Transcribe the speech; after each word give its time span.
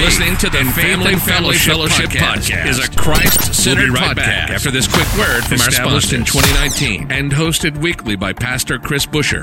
listening 0.00 0.36
to 0.38 0.48
the 0.48 0.64
Family 0.72 1.14
Fellowship, 1.16 1.72
Fellowship 1.72 2.10
Podcast. 2.10 2.66
is 2.66 2.78
a 2.78 2.90
Christ-centered 2.90 3.90
we'll 3.90 3.94
right 4.00 4.16
podcast. 4.16 4.16
Back 4.16 4.50
after 4.50 4.70
this 4.70 4.88
quick 4.88 5.06
word 5.18 5.44
from 5.44 5.54
Established 5.56 5.80
our 5.80 5.90
sponsors. 6.00 6.12
in 6.14 6.24
2019 6.24 7.12
and 7.12 7.30
hosted 7.30 7.76
weekly 7.78 8.16
by 8.16 8.32
Pastor 8.32 8.78
Chris 8.78 9.04
Busher 9.04 9.42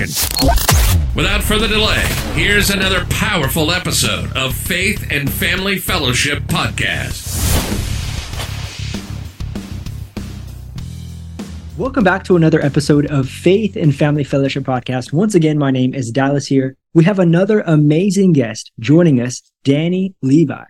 Without 0.01 1.43
further 1.43 1.67
delay, 1.67 2.01
here's 2.33 2.71
another 2.71 3.05
powerful 3.11 3.69
episode 3.69 4.35
of 4.35 4.55
Faith 4.55 5.05
and 5.11 5.31
Family 5.31 5.77
Fellowship 5.77 6.41
Podcast. 6.45 7.29
Welcome 11.77 12.03
back 12.03 12.23
to 12.23 12.35
another 12.35 12.59
episode 12.61 13.05
of 13.11 13.29
Faith 13.29 13.75
and 13.75 13.95
Family 13.95 14.23
Fellowship 14.23 14.63
Podcast. 14.63 15.13
Once 15.13 15.35
again, 15.35 15.59
my 15.59 15.69
name 15.69 15.93
is 15.93 16.09
Dallas 16.09 16.47
here. 16.47 16.75
We 16.95 17.03
have 17.03 17.19
another 17.19 17.61
amazing 17.67 18.33
guest 18.33 18.71
joining 18.79 19.21
us, 19.21 19.43
Danny 19.63 20.15
Levi. 20.23 20.63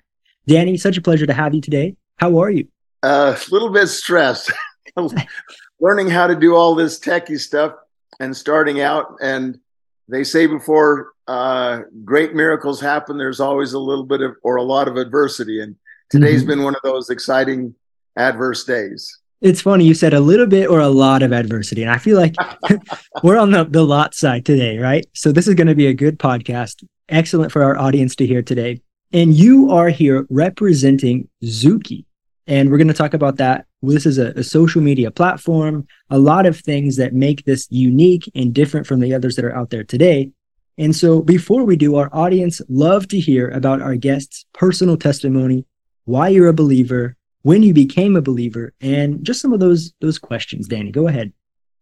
Danny, 0.45 0.75
such 0.75 0.97
a 0.97 1.01
pleasure 1.01 1.25
to 1.25 1.33
have 1.33 1.55
you 1.55 1.61
today. 1.61 1.95
How 2.17 2.37
are 2.39 2.51
you? 2.51 2.67
A 3.03 3.07
uh, 3.07 3.39
little 3.49 3.69
bit 3.69 3.87
stressed. 3.87 4.51
Learning 5.79 6.09
how 6.09 6.27
to 6.27 6.35
do 6.35 6.53
all 6.53 6.75
this 6.75 6.99
techie 6.99 7.39
stuff 7.39 7.75
and 8.19 8.35
starting 8.35 8.81
out. 8.81 9.15
And 9.21 9.59
they 10.07 10.23
say 10.23 10.45
before 10.45 11.13
uh, 11.27 11.81
great 12.03 12.33
miracles 12.35 12.81
happen, 12.81 13.17
there's 13.17 13.39
always 13.39 13.73
a 13.73 13.79
little 13.79 14.05
bit 14.05 14.21
of 14.21 14.35
or 14.43 14.57
a 14.57 14.63
lot 14.63 14.87
of 14.87 14.97
adversity. 14.97 15.61
And 15.61 15.75
today's 16.09 16.41
mm-hmm. 16.41 16.49
been 16.49 16.63
one 16.63 16.75
of 16.75 16.81
those 16.83 17.09
exciting 17.09 17.75
adverse 18.17 18.63
days. 18.63 19.17
It's 19.41 19.61
funny 19.61 19.85
you 19.85 19.95
said 19.95 20.13
a 20.13 20.19
little 20.19 20.45
bit 20.45 20.69
or 20.69 20.79
a 20.79 20.87
lot 20.87 21.23
of 21.23 21.33
adversity, 21.33 21.81
and 21.81 21.89
I 21.89 21.97
feel 21.97 22.15
like 22.15 22.35
we're 23.23 23.39
on 23.39 23.49
the, 23.49 23.63
the 23.63 23.83
lot 23.83 24.13
side 24.13 24.45
today, 24.45 24.77
right? 24.77 25.03
So 25.13 25.31
this 25.31 25.47
is 25.47 25.55
going 25.55 25.67
to 25.67 25.73
be 25.73 25.87
a 25.87 25.95
good 25.95 26.19
podcast, 26.19 26.83
excellent 27.09 27.51
for 27.51 27.63
our 27.63 27.75
audience 27.75 28.15
to 28.17 28.27
hear 28.27 28.43
today. 28.43 28.81
And 29.11 29.33
you 29.33 29.71
are 29.71 29.89
here 29.89 30.27
representing 30.29 31.27
Zuki, 31.43 32.05
and 32.47 32.69
we're 32.69 32.77
going 32.77 32.87
to 32.87 32.93
talk 32.93 33.13
about 33.13 33.37
that 33.37 33.65
this 33.81 34.05
is 34.05 34.17
a, 34.17 34.27
a, 34.31 34.43
social 34.43 34.81
media 34.81 35.09
platform, 35.11 35.87
a 36.09 36.19
lot 36.19 36.45
of 36.45 36.59
things 36.59 36.97
that 36.97 37.13
make 37.13 37.45
this 37.45 37.67
unique 37.69 38.29
and 38.35 38.53
different 38.53 38.85
from 38.85 38.99
the 38.99 39.13
others 39.13 39.35
that 39.35 39.45
are 39.45 39.55
out 39.55 39.69
there 39.69 39.83
today. 39.83 40.29
And 40.77 40.95
so 40.95 41.21
before 41.21 41.63
we 41.63 41.75
do, 41.75 41.95
our 41.95 42.09
audience 42.13 42.61
love 42.69 43.07
to 43.09 43.19
hear 43.19 43.49
about 43.49 43.81
our 43.81 43.95
guests' 43.95 44.45
personal 44.53 44.97
testimony, 44.97 45.65
why 46.05 46.29
you're 46.29 46.47
a 46.47 46.53
believer, 46.53 47.15
when 47.43 47.63
you 47.63 47.73
became 47.73 48.15
a 48.15 48.21
believer, 48.21 48.73
and 48.81 49.23
just 49.23 49.41
some 49.41 49.53
of 49.53 49.59
those 49.59 49.93
those 49.99 50.19
questions. 50.19 50.67
Danny, 50.67 50.91
go 50.91 51.07
ahead. 51.07 51.33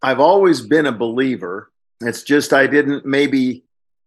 I've 0.02 0.20
always 0.20 0.62
been 0.62 0.86
a 0.86 0.92
believer. 0.92 1.72
It's 2.02 2.24
just 2.24 2.54
I 2.54 2.68
didn't 2.68 3.06
maybe 3.06 3.64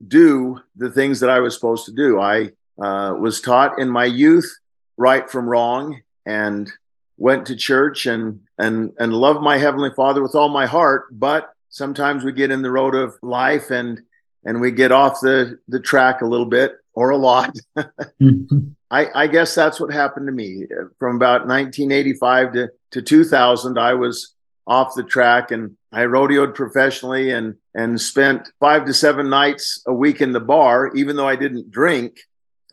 do 0.06 0.60
the 0.76 0.90
things 0.90 1.20
that 1.20 1.30
I 1.30 1.40
was 1.40 1.54
supposed 1.54 1.84
to 1.86 1.92
do. 1.92 2.20
I 2.20 2.50
uh, 2.82 3.14
was 3.14 3.40
taught 3.40 3.78
in 3.78 3.88
my 3.88 4.06
youth 4.06 4.50
right 4.96 5.30
from 5.30 5.46
wrong, 5.46 6.00
and 6.26 6.70
went 7.16 7.46
to 7.46 7.56
church 7.56 8.06
and 8.06 8.40
and 8.58 8.92
and 8.98 9.12
loved 9.12 9.42
my 9.42 9.58
heavenly 9.58 9.90
father 9.94 10.22
with 10.22 10.34
all 10.34 10.48
my 10.48 10.66
heart 10.66 11.06
but 11.12 11.52
sometimes 11.68 12.24
we 12.24 12.32
get 12.32 12.50
in 12.50 12.62
the 12.62 12.70
road 12.70 12.94
of 12.94 13.14
life 13.22 13.70
and 13.70 14.02
and 14.44 14.60
we 14.60 14.70
get 14.70 14.92
off 14.92 15.20
the 15.20 15.58
the 15.68 15.80
track 15.80 16.20
a 16.20 16.26
little 16.26 16.46
bit 16.46 16.76
or 16.94 17.10
a 17.10 17.16
lot. 17.16 17.56
Mm-hmm. 18.20 18.68
I, 18.88 19.22
I 19.22 19.26
guess 19.26 19.52
that's 19.54 19.80
what 19.80 19.92
happened 19.92 20.26
to 20.26 20.32
me. 20.32 20.66
From 21.00 21.16
about 21.16 21.48
1985 21.48 22.52
to, 22.52 22.68
to 22.92 23.02
2000 23.02 23.78
i 23.78 23.94
was 23.94 24.34
off 24.64 24.94
the 24.94 25.02
track 25.02 25.50
and 25.50 25.76
i 25.90 26.02
rodeoed 26.02 26.54
professionally 26.54 27.32
and 27.32 27.56
and 27.74 28.00
spent 28.00 28.48
five 28.60 28.84
to 28.84 28.94
seven 28.94 29.28
nights 29.28 29.82
a 29.88 29.92
week 29.92 30.20
in 30.20 30.32
the 30.32 30.40
bar. 30.40 30.92
Even 30.94 31.16
though 31.16 31.26
i 31.26 31.34
didn't 31.34 31.70
drink 31.70 32.20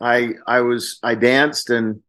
i 0.00 0.34
i 0.46 0.60
was 0.60 1.00
i 1.02 1.16
danced 1.16 1.70
and 1.70 2.00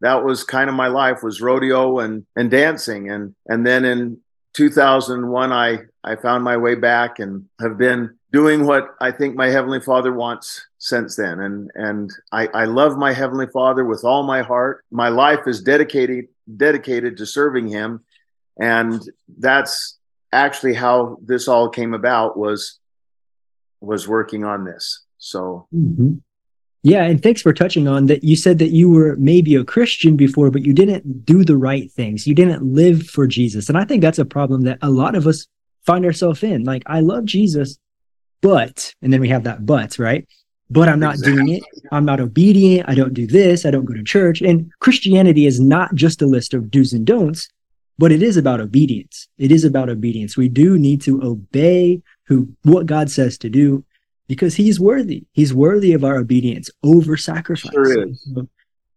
that 0.00 0.24
was 0.24 0.44
kind 0.44 0.68
of 0.68 0.76
my 0.76 0.88
life 0.88 1.22
was 1.22 1.40
rodeo 1.40 1.98
and 2.00 2.26
and 2.36 2.50
dancing. 2.50 3.10
And 3.10 3.34
and 3.46 3.66
then 3.66 3.84
in 3.84 4.18
2001 4.54 5.52
I 5.52 5.78
I 6.04 6.16
found 6.16 6.44
my 6.44 6.56
way 6.56 6.74
back 6.74 7.18
and 7.18 7.46
have 7.60 7.78
been 7.78 8.16
doing 8.32 8.66
what 8.66 8.94
I 9.00 9.10
think 9.10 9.34
my 9.34 9.48
heavenly 9.48 9.80
Father 9.80 10.12
wants 10.12 10.66
since 10.78 11.16
then. 11.16 11.40
And 11.40 11.70
and 11.74 12.10
I 12.32 12.48
I 12.48 12.64
love 12.64 12.96
my 12.96 13.12
heavenly 13.12 13.46
Father 13.46 13.84
with 13.84 14.04
all 14.04 14.22
my 14.22 14.42
heart. 14.42 14.84
My 14.90 15.08
life 15.08 15.46
is 15.46 15.62
dedicated 15.62 16.28
dedicated 16.56 17.16
to 17.18 17.26
serving 17.26 17.68
him. 17.68 18.04
And 18.58 19.02
that's 19.38 19.98
actually 20.32 20.74
how 20.74 21.18
this 21.22 21.48
all 21.48 21.68
came 21.68 21.94
about 21.94 22.36
was 22.36 22.78
was 23.80 24.08
working 24.08 24.44
on 24.44 24.64
this. 24.64 25.02
So 25.18 25.66
mm-hmm. 25.74 26.14
Yeah, 26.86 27.02
and 27.02 27.20
thanks 27.20 27.42
for 27.42 27.52
touching 27.52 27.88
on 27.88 28.06
that. 28.06 28.22
You 28.22 28.36
said 28.36 28.60
that 28.60 28.70
you 28.70 28.88
were 28.88 29.16
maybe 29.16 29.56
a 29.56 29.64
Christian 29.64 30.14
before, 30.14 30.52
but 30.52 30.64
you 30.64 30.72
didn't 30.72 31.26
do 31.26 31.42
the 31.42 31.56
right 31.56 31.90
things. 31.90 32.28
You 32.28 32.34
didn't 32.34 32.62
live 32.62 33.08
for 33.08 33.26
Jesus. 33.26 33.68
And 33.68 33.76
I 33.76 33.84
think 33.84 34.02
that's 34.02 34.20
a 34.20 34.24
problem 34.24 34.62
that 34.62 34.78
a 34.82 34.88
lot 34.88 35.16
of 35.16 35.26
us 35.26 35.48
find 35.84 36.04
ourselves 36.04 36.44
in. 36.44 36.62
Like, 36.62 36.84
I 36.86 37.00
love 37.00 37.24
Jesus, 37.24 37.76
but, 38.40 38.94
and 39.02 39.12
then 39.12 39.20
we 39.20 39.28
have 39.30 39.42
that 39.42 39.66
but, 39.66 39.98
right? 39.98 40.28
But 40.70 40.88
I'm 40.88 41.00
not 41.00 41.14
exactly. 41.14 41.34
doing 41.34 41.48
it. 41.56 41.64
I'm 41.90 42.04
not 42.04 42.20
obedient. 42.20 42.88
I 42.88 42.94
don't 42.94 43.14
do 43.14 43.26
this. 43.26 43.66
I 43.66 43.72
don't 43.72 43.84
go 43.84 43.94
to 43.94 44.04
church. 44.04 44.40
And 44.40 44.70
Christianity 44.78 45.46
is 45.46 45.58
not 45.58 45.92
just 45.96 46.22
a 46.22 46.26
list 46.26 46.54
of 46.54 46.70
do's 46.70 46.92
and 46.92 47.04
don'ts, 47.04 47.48
but 47.98 48.12
it 48.12 48.22
is 48.22 48.36
about 48.36 48.60
obedience. 48.60 49.26
It 49.38 49.50
is 49.50 49.64
about 49.64 49.88
obedience. 49.88 50.36
We 50.36 50.48
do 50.48 50.78
need 50.78 51.02
to 51.02 51.20
obey 51.20 52.00
who 52.28 52.48
what 52.62 52.86
God 52.86 53.10
says 53.10 53.38
to 53.38 53.50
do 53.50 53.84
because 54.28 54.56
he's 54.56 54.80
worthy. 54.80 55.24
He's 55.32 55.54
worthy 55.54 55.92
of 55.92 56.04
our 56.04 56.16
obedience 56.16 56.70
over 56.82 57.16
sacrifice. 57.16 57.72
Sure 57.72 58.08
is. 58.08 58.28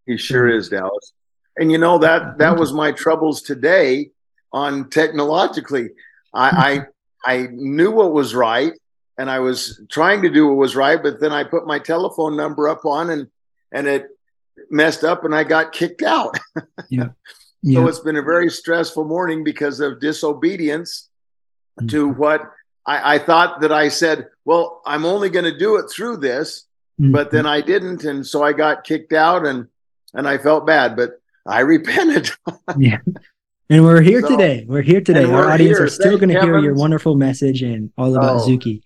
He 0.05 0.17
sure 0.17 0.49
is, 0.49 0.69
Dallas. 0.69 1.13
And 1.57 1.71
you 1.71 1.77
know 1.77 1.97
that 1.99 2.37
that 2.37 2.57
was 2.57 2.73
my 2.73 2.91
troubles 2.91 3.41
today 3.41 4.11
on 4.51 4.89
technologically. 4.89 5.89
I, 6.33 6.85
I 7.25 7.33
I 7.33 7.47
knew 7.51 7.91
what 7.91 8.13
was 8.13 8.33
right 8.33 8.73
and 9.17 9.29
I 9.29 9.39
was 9.39 9.81
trying 9.89 10.21
to 10.21 10.29
do 10.29 10.47
what 10.47 10.55
was 10.55 10.75
right, 10.75 11.01
but 11.01 11.19
then 11.19 11.33
I 11.33 11.43
put 11.43 11.67
my 11.67 11.77
telephone 11.77 12.37
number 12.37 12.69
up 12.69 12.85
on 12.85 13.09
and 13.09 13.27
and 13.71 13.87
it 13.87 14.07
messed 14.71 15.03
up 15.03 15.25
and 15.25 15.35
I 15.35 15.43
got 15.43 15.73
kicked 15.73 16.01
out. 16.01 16.37
yeah. 16.89 17.09
yeah. 17.61 17.79
So 17.79 17.87
it's 17.87 17.99
been 17.99 18.15
a 18.15 18.21
very 18.21 18.49
stressful 18.49 19.03
morning 19.03 19.43
because 19.43 19.79
of 19.79 19.99
disobedience 19.99 21.09
mm-hmm. 21.79 21.87
to 21.87 22.09
what 22.09 22.41
I, 22.89 23.15
I 23.15 23.19
thought 23.19 23.61
that 23.61 23.71
I 23.71 23.89
said, 23.89 24.29
well, 24.45 24.81
I'm 24.83 25.05
only 25.05 25.29
going 25.29 25.45
to 25.45 25.55
do 25.55 25.75
it 25.75 25.91
through 25.91 26.17
this, 26.17 26.65
mm-hmm. 26.99 27.11
but 27.11 27.29
then 27.29 27.45
I 27.45 27.61
didn't, 27.61 28.03
and 28.03 28.25
so 28.25 28.41
I 28.41 28.51
got 28.51 28.83
kicked 28.83 29.13
out, 29.13 29.45
and 29.45 29.67
and 30.15 30.27
I 30.27 30.39
felt 30.39 30.65
bad, 30.65 30.95
but 30.95 31.21
I 31.45 31.59
repented. 31.75 32.31
yeah. 32.77 32.97
And 33.69 33.83
we're 33.83 34.01
here 34.01 34.21
so, 34.21 34.29
today. 34.29 34.65
We're 34.67 34.81
here 34.81 35.01
today. 35.01 35.25
Our 35.25 35.51
audience 35.51 35.77
here. 35.77 35.85
are 35.85 35.89
still 35.89 36.17
going 36.17 36.29
to 36.29 36.41
hear 36.41 36.57
your 36.57 36.73
wonderful 36.73 37.13
message 37.13 37.61
and 37.61 37.91
all 37.95 38.15
about 38.15 38.41
oh. 38.41 38.47
Zuki. 38.47 38.81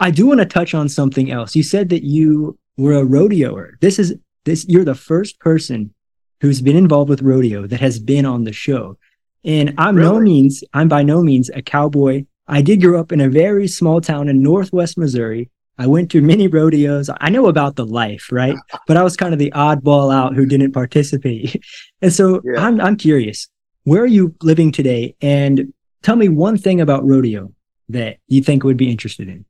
I 0.00 0.10
do 0.10 0.26
want 0.26 0.40
to 0.40 0.46
touch 0.46 0.74
on 0.74 0.88
something 0.88 1.30
else. 1.30 1.54
You 1.54 1.62
said 1.62 1.90
that 1.90 2.02
you 2.02 2.58
were 2.78 2.94
a 2.94 3.04
rodeoer. 3.04 3.78
This 3.82 3.98
is 3.98 4.14
this 4.46 4.64
you're 4.66 4.86
the 4.86 4.94
first 4.94 5.38
person 5.38 5.92
who's 6.40 6.62
been 6.62 6.76
involved 6.76 7.10
with 7.10 7.20
rodeo 7.20 7.66
that 7.66 7.80
has 7.80 7.98
been 7.98 8.24
on 8.24 8.44
the 8.44 8.52
show. 8.54 8.96
And 9.44 9.74
I'm 9.76 9.96
really? 9.96 10.08
no 10.08 10.20
means 10.20 10.64
I'm 10.72 10.88
by 10.88 11.02
no 11.02 11.22
means 11.22 11.50
a 11.50 11.60
cowboy 11.60 12.24
I 12.46 12.62
did 12.62 12.80
grow 12.82 13.00
up 13.00 13.12
in 13.12 13.20
a 13.20 13.28
very 13.28 13.68
small 13.68 14.00
town 14.00 14.28
in 14.28 14.42
Northwest 14.42 14.98
Missouri. 14.98 15.50
I 15.78 15.86
went 15.86 16.10
to 16.12 16.20
many 16.20 16.46
rodeos. 16.46 17.10
I 17.20 17.30
know 17.30 17.46
about 17.46 17.76
the 17.76 17.86
life, 17.86 18.28
right? 18.30 18.56
But 18.86 18.96
I 18.96 19.02
was 19.02 19.16
kind 19.16 19.32
of 19.32 19.38
the 19.38 19.50
oddball 19.52 20.14
out 20.14 20.34
who 20.34 20.46
didn't 20.46 20.72
participate. 20.72 21.62
And 22.02 22.12
so 22.12 22.42
yeah. 22.44 22.60
I'm, 22.60 22.80
I'm 22.82 22.96
curious, 22.96 23.48
where 23.84 24.02
are 24.02 24.06
you 24.06 24.34
living 24.42 24.72
today? 24.72 25.16
And 25.22 25.72
tell 26.02 26.16
me 26.16 26.28
one 26.28 26.58
thing 26.58 26.82
about 26.82 27.02
rodeo 27.02 27.50
that 27.88 28.18
you 28.28 28.42
think 28.42 28.62
would 28.62 28.76
be 28.76 28.90
interested 28.90 29.26
in. 29.26 29.46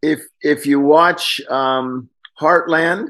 If, 0.00 0.20
if 0.40 0.64
you 0.64 0.78
watch, 0.78 1.40
um, 1.48 2.08
Heartland, 2.40 3.08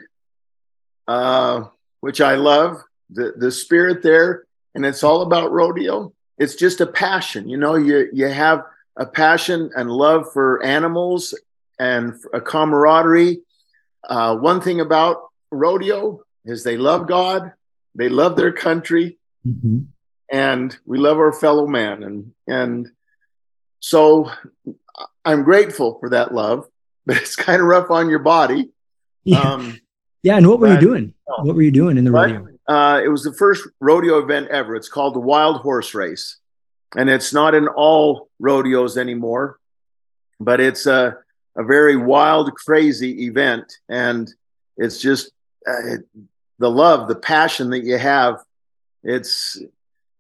uh, 1.06 1.64
which 2.00 2.22
I 2.22 2.36
love, 2.36 2.82
the, 3.10 3.34
the 3.36 3.50
spirit 3.50 4.02
there, 4.02 4.44
and 4.74 4.86
it's 4.86 5.02
all 5.02 5.20
about 5.20 5.52
rodeo. 5.52 6.14
It's 6.38 6.54
just 6.54 6.80
a 6.80 6.86
passion. 6.86 7.46
You 7.46 7.58
know, 7.58 7.74
you, 7.74 8.08
you 8.10 8.28
have, 8.28 8.62
a 8.98 9.06
passion 9.06 9.70
and 9.76 9.90
love 9.90 10.32
for 10.32 10.62
animals 10.62 11.34
and 11.78 12.14
a 12.34 12.40
camaraderie. 12.40 13.40
Uh, 14.08 14.36
one 14.36 14.60
thing 14.60 14.80
about 14.80 15.22
rodeo, 15.50 16.20
is 16.44 16.64
they 16.64 16.76
love 16.76 17.06
God, 17.06 17.52
they 17.94 18.08
love 18.08 18.36
their 18.36 18.52
country, 18.52 19.18
mm-hmm. 19.46 19.80
and 20.30 20.76
we 20.86 20.98
love 20.98 21.18
our 21.18 21.32
fellow 21.32 21.66
man. 21.66 22.02
And 22.02 22.32
and 22.46 22.88
so 23.80 24.30
I'm 25.24 25.42
grateful 25.42 25.98
for 26.00 26.10
that 26.10 26.32
love, 26.32 26.66
but 27.06 27.16
it's 27.16 27.36
kind 27.36 27.60
of 27.60 27.68
rough 27.68 27.90
on 27.90 28.08
your 28.08 28.20
body. 28.20 28.70
Yeah. 29.24 29.40
Um, 29.40 29.80
yeah. 30.22 30.36
And 30.36 30.46
what 30.46 30.58
were 30.58 30.68
but, 30.68 30.80
you 30.80 30.88
doing? 30.88 31.14
What 31.42 31.54
were 31.54 31.62
you 31.62 31.70
doing 31.70 31.98
in 31.98 32.04
the 32.04 32.10
rodeo? 32.10 32.48
Uh, 32.66 33.00
it 33.02 33.08
was 33.08 33.22
the 33.22 33.32
first 33.32 33.66
rodeo 33.80 34.18
event 34.18 34.48
ever. 34.48 34.74
It's 34.74 34.88
called 34.88 35.14
the 35.14 35.20
Wild 35.20 35.60
Horse 35.60 35.94
Race, 35.94 36.38
and 36.96 37.10
it's 37.10 37.32
not 37.32 37.54
in 37.54 37.68
all 37.68 38.28
rodeos 38.38 38.96
anymore, 38.96 39.58
but 40.40 40.60
it's 40.60 40.86
a 40.86 41.18
a 41.56 41.64
very 41.64 41.96
wild, 41.96 42.54
crazy 42.54 43.26
event, 43.26 43.78
and 43.88 44.32
it's 44.76 45.00
just 45.00 45.32
uh, 45.68 45.94
it, 45.94 46.00
the 46.60 46.70
love, 46.70 47.08
the 47.08 47.16
passion 47.16 47.70
that 47.70 47.84
you 47.84 47.98
have. 47.98 48.36
It's 49.02 49.60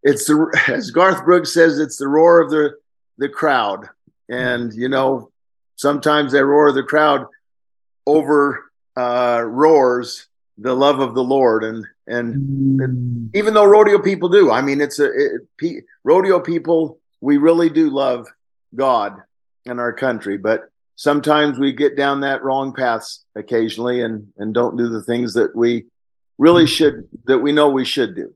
it's 0.02 0.26
the 0.26 0.52
as 0.68 0.90
Garth 0.90 1.24
Brooks 1.24 1.54
says, 1.54 1.78
it's 1.78 1.96
the 1.96 2.08
roar 2.08 2.40
of 2.40 2.50
the 2.50 2.76
the 3.18 3.28
crowd, 3.28 3.88
and 4.28 4.72
you 4.74 4.88
know 4.88 5.30
sometimes 5.76 6.32
that 6.32 6.44
roar 6.44 6.68
of 6.68 6.74
the 6.74 6.82
crowd 6.82 7.26
over 8.06 8.64
uh, 8.96 9.42
roars 9.44 10.26
the 10.58 10.74
love 10.74 10.98
of 10.98 11.14
the 11.14 11.24
Lord, 11.24 11.62
and 11.62 11.86
and, 12.08 12.34
mm. 12.34 12.84
and 12.84 13.30
even 13.34 13.54
though 13.54 13.64
rodeo 13.64 14.00
people 14.00 14.28
do, 14.28 14.50
I 14.50 14.62
mean, 14.62 14.80
it's 14.80 14.98
a 14.98 15.10
it, 15.60 15.84
rodeo 16.04 16.40
people. 16.40 16.98
We 17.20 17.36
really 17.36 17.68
do 17.68 17.90
love 17.90 18.26
God 18.74 19.16
and 19.66 19.80
our 19.80 19.92
country, 19.92 20.38
but 20.38 20.70
sometimes 20.96 21.58
we 21.58 21.72
get 21.72 21.96
down 21.96 22.20
that 22.20 22.42
wrong 22.42 22.72
paths 22.72 23.24
occasionally 23.34 24.02
and 24.02 24.28
and 24.36 24.52
don't 24.52 24.76
do 24.76 24.88
the 24.88 25.02
things 25.02 25.34
that 25.34 25.54
we 25.54 25.86
really 26.38 26.66
should 26.66 27.08
that 27.26 27.38
we 27.38 27.52
know 27.52 27.68
we 27.68 27.84
should 27.84 28.14
do. 28.14 28.34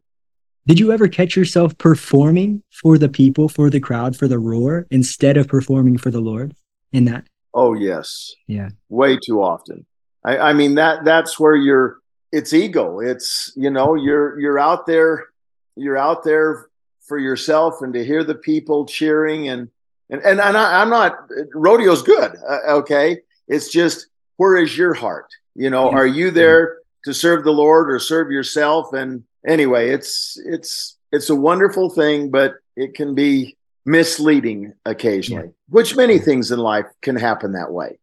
Did 0.66 0.78
you 0.78 0.92
ever 0.92 1.08
catch 1.08 1.36
yourself 1.36 1.76
performing 1.76 2.62
for 2.70 2.96
the 2.96 3.08
people 3.08 3.48
for 3.48 3.68
the 3.68 3.80
crowd 3.80 4.16
for 4.16 4.28
the 4.28 4.38
roar 4.38 4.86
instead 4.90 5.36
of 5.36 5.48
performing 5.48 5.98
for 5.98 6.10
the 6.10 6.20
lord 6.20 6.54
in 6.92 7.04
that? 7.06 7.26
Oh 7.52 7.74
yes. 7.74 8.32
Yeah. 8.46 8.70
Way 8.88 9.18
too 9.18 9.42
often. 9.42 9.86
I 10.24 10.38
i 10.38 10.52
mean 10.52 10.76
that 10.76 11.04
that's 11.04 11.38
where 11.38 11.56
you're 11.56 12.01
it's 12.32 12.52
ego 12.52 13.00
it's 13.00 13.52
you 13.56 13.70
know 13.70 13.94
you're 13.94 14.38
you're 14.40 14.58
out 14.58 14.86
there 14.86 15.28
you're 15.76 15.98
out 15.98 16.24
there 16.24 16.68
for 17.06 17.18
yourself 17.18 17.82
and 17.82 17.94
to 17.94 18.04
hear 18.04 18.24
the 18.24 18.34
people 18.34 18.86
cheering 18.86 19.48
and 19.48 19.68
and 20.10 20.20
and, 20.22 20.40
and 20.40 20.56
I, 20.56 20.82
am 20.82 20.90
not 20.90 21.28
rodeo's 21.54 22.02
good. 22.02 22.32
Uh, 22.46 22.76
okay, 22.78 23.20
it's 23.48 23.70
just 23.70 24.06
where 24.36 24.56
is 24.56 24.76
your 24.76 24.94
heart? 24.94 25.32
You 25.54 25.70
know, 25.70 25.90
are 25.90 26.06
you 26.06 26.30
there 26.30 26.78
to 27.04 27.14
serve 27.14 27.44
the 27.44 27.52
Lord 27.52 27.90
or 27.90 27.98
serve 27.98 28.30
yourself? 28.30 28.92
And 28.92 29.24
anyway, 29.46 29.90
it's 29.90 30.38
it's 30.44 30.96
it's 31.10 31.30
a 31.30 31.34
wonderful 31.34 31.88
thing, 31.90 32.30
but 32.30 32.56
it 32.76 32.94
can 32.94 33.14
be 33.14 33.56
misleading 33.84 34.74
occasionally, 34.84 35.46
yeah. 35.46 35.52
which 35.68 35.96
many 35.96 36.18
things 36.18 36.50
in 36.50 36.58
life 36.58 36.86
can 37.00 37.16
happen 37.16 37.52
that 37.52 37.72
way. 37.72 37.98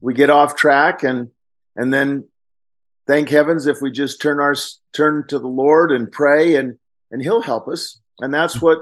We 0.00 0.14
get 0.14 0.30
off 0.30 0.54
track 0.54 1.02
and 1.02 1.30
and 1.74 1.92
then 1.92 2.28
thank 3.06 3.28
heavens 3.28 3.66
if 3.66 3.78
we 3.80 3.90
just 3.90 4.20
turn 4.20 4.40
our 4.40 4.54
turn 4.92 5.26
to 5.28 5.38
the 5.38 5.48
Lord 5.48 5.92
and 5.92 6.10
pray 6.10 6.56
and 6.56 6.78
and 7.10 7.22
he'll 7.22 7.42
help 7.42 7.68
us. 7.68 8.00
And 8.20 8.32
that's 8.32 8.60
what 8.60 8.78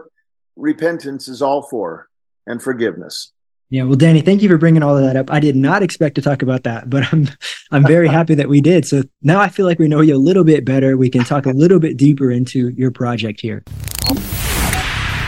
repentance 0.56 1.28
is 1.28 1.43
all 1.43 1.62
for 1.62 2.08
and 2.46 2.62
forgiveness. 2.62 3.32
Yeah, 3.70 3.84
well, 3.84 3.96
Danny, 3.96 4.20
thank 4.20 4.43
you 4.43 4.49
for 4.49 4.58
bringing 4.58 4.82
all 4.82 4.96
of 4.96 5.05
that 5.05 5.17
up. 5.17 5.31
I 5.31 5.38
did 5.38 5.55
not 5.55 5.82
expect 5.82 6.17
to 6.17 6.22
talk 6.22 6.43
about 6.43 6.64
that, 6.64 6.90
but 6.90 7.12
I'm 7.12 7.28
I'm 7.70 7.87
very 7.87 8.08
happy 8.19 8.34
that 8.34 8.49
we 8.49 8.61
did. 8.61 8.84
So 8.84 9.02
now 9.22 9.40
I 9.40 9.49
feel 9.49 9.64
like 9.64 9.78
we 9.78 9.87
know 9.87 10.00
you 10.00 10.17
a 10.17 10.19
little 10.19 10.44
bit 10.44 10.64
better. 10.64 10.96
We 10.96 11.08
can 11.08 11.25
talk 11.25 11.46
a 11.46 11.50
little 11.50 11.78
bit 11.78 11.96
deeper 11.96 12.31
into 12.32 12.70
your 12.70 12.90
project 12.90 13.40
here. 13.40 13.62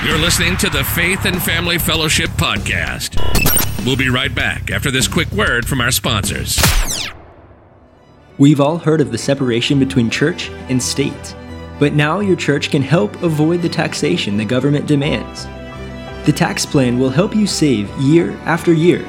You're 0.04 0.18
listening 0.18 0.56
to 0.56 0.68
the 0.68 0.82
Faith 0.82 1.24
and 1.24 1.40
Family 1.40 1.78
Fellowship 1.78 2.30
podcast. 2.30 3.16
We'll 3.86 3.96
be 3.96 4.08
right 4.08 4.34
back 4.34 4.72
after 4.72 4.90
this 4.90 5.06
quick 5.06 5.30
word 5.30 5.68
from 5.68 5.80
our 5.80 5.92
sponsors. 5.92 6.60
We've 8.38 8.62
all 8.62 8.78
heard 8.78 9.02
of 9.02 9.12
the 9.12 9.18
separation 9.18 9.78
between 9.78 10.08
church 10.08 10.48
and 10.70 10.82
state, 10.82 11.36
but 11.78 11.92
now 11.92 12.20
your 12.20 12.36
church 12.36 12.70
can 12.70 12.80
help 12.80 13.22
avoid 13.22 13.60
the 13.60 13.68
taxation 13.68 14.38
the 14.38 14.44
government 14.44 14.86
demands. 14.86 15.44
The 16.24 16.32
tax 16.32 16.64
plan 16.64 16.98
will 16.98 17.10
help 17.10 17.36
you 17.36 17.46
save 17.46 17.90
year 18.00 18.30
after 18.46 18.72
year. 18.72 19.06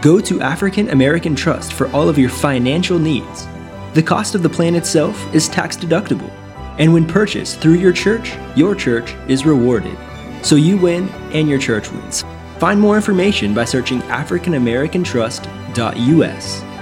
Go 0.00 0.20
to 0.20 0.40
African 0.40 0.88
American 0.88 1.36
Trust 1.36 1.74
for 1.74 1.92
all 1.92 2.08
of 2.08 2.16
your 2.16 2.30
financial 2.30 2.98
needs. 2.98 3.46
The 3.92 4.02
cost 4.02 4.34
of 4.34 4.42
the 4.42 4.48
plan 4.48 4.74
itself 4.74 5.22
is 5.34 5.48
tax 5.48 5.76
deductible, 5.76 6.30
and 6.78 6.94
when 6.94 7.06
purchased 7.06 7.60
through 7.60 7.74
your 7.74 7.92
church, 7.92 8.38
your 8.56 8.74
church 8.74 9.14
is 9.28 9.44
rewarded. 9.44 9.98
So 10.42 10.56
you 10.56 10.78
win 10.78 11.10
and 11.34 11.46
your 11.46 11.58
church 11.58 11.92
wins. 11.92 12.24
Find 12.58 12.80
more 12.80 12.96
information 12.96 13.52
by 13.52 13.66
searching 13.66 14.00
africanamericantrust.us. 14.02 16.75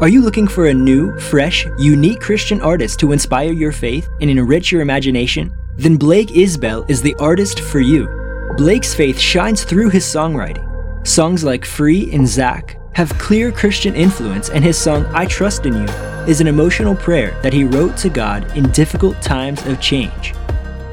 Are 0.00 0.08
you 0.08 0.20
looking 0.20 0.46
for 0.46 0.66
a 0.66 0.74
new, 0.74 1.18
fresh, 1.18 1.66
unique 1.78 2.20
Christian 2.20 2.60
artist 2.60 3.00
to 3.00 3.12
inspire 3.12 3.52
your 3.52 3.72
faith 3.72 4.08
and 4.20 4.30
enrich 4.30 4.70
your 4.70 4.82
imagination? 4.82 5.52
then 5.76 5.96
Blake 5.96 6.28
Isbell 6.28 6.88
is 6.88 7.02
the 7.02 7.14
artist 7.16 7.60
for 7.60 7.80
you. 7.80 8.08
Blake's 8.56 8.94
faith 8.94 9.18
shines 9.18 9.64
through 9.64 9.90
his 9.90 10.04
songwriting. 10.04 10.66
Songs 11.06 11.44
like 11.44 11.64
Free 11.64 12.10
and 12.12 12.26
Zach 12.26 12.78
have 12.94 13.16
clear 13.18 13.52
Christian 13.52 13.94
influence, 13.94 14.48
and 14.48 14.64
his 14.64 14.78
song 14.78 15.04
I 15.12 15.26
Trust 15.26 15.66
in 15.66 15.74
You 15.74 15.88
is 16.26 16.40
an 16.40 16.46
emotional 16.46 16.96
prayer 16.96 17.38
that 17.42 17.52
he 17.52 17.64
wrote 17.64 17.96
to 17.98 18.08
God 18.08 18.56
in 18.56 18.70
difficult 18.70 19.20
times 19.20 19.64
of 19.66 19.80
change. 19.80 20.34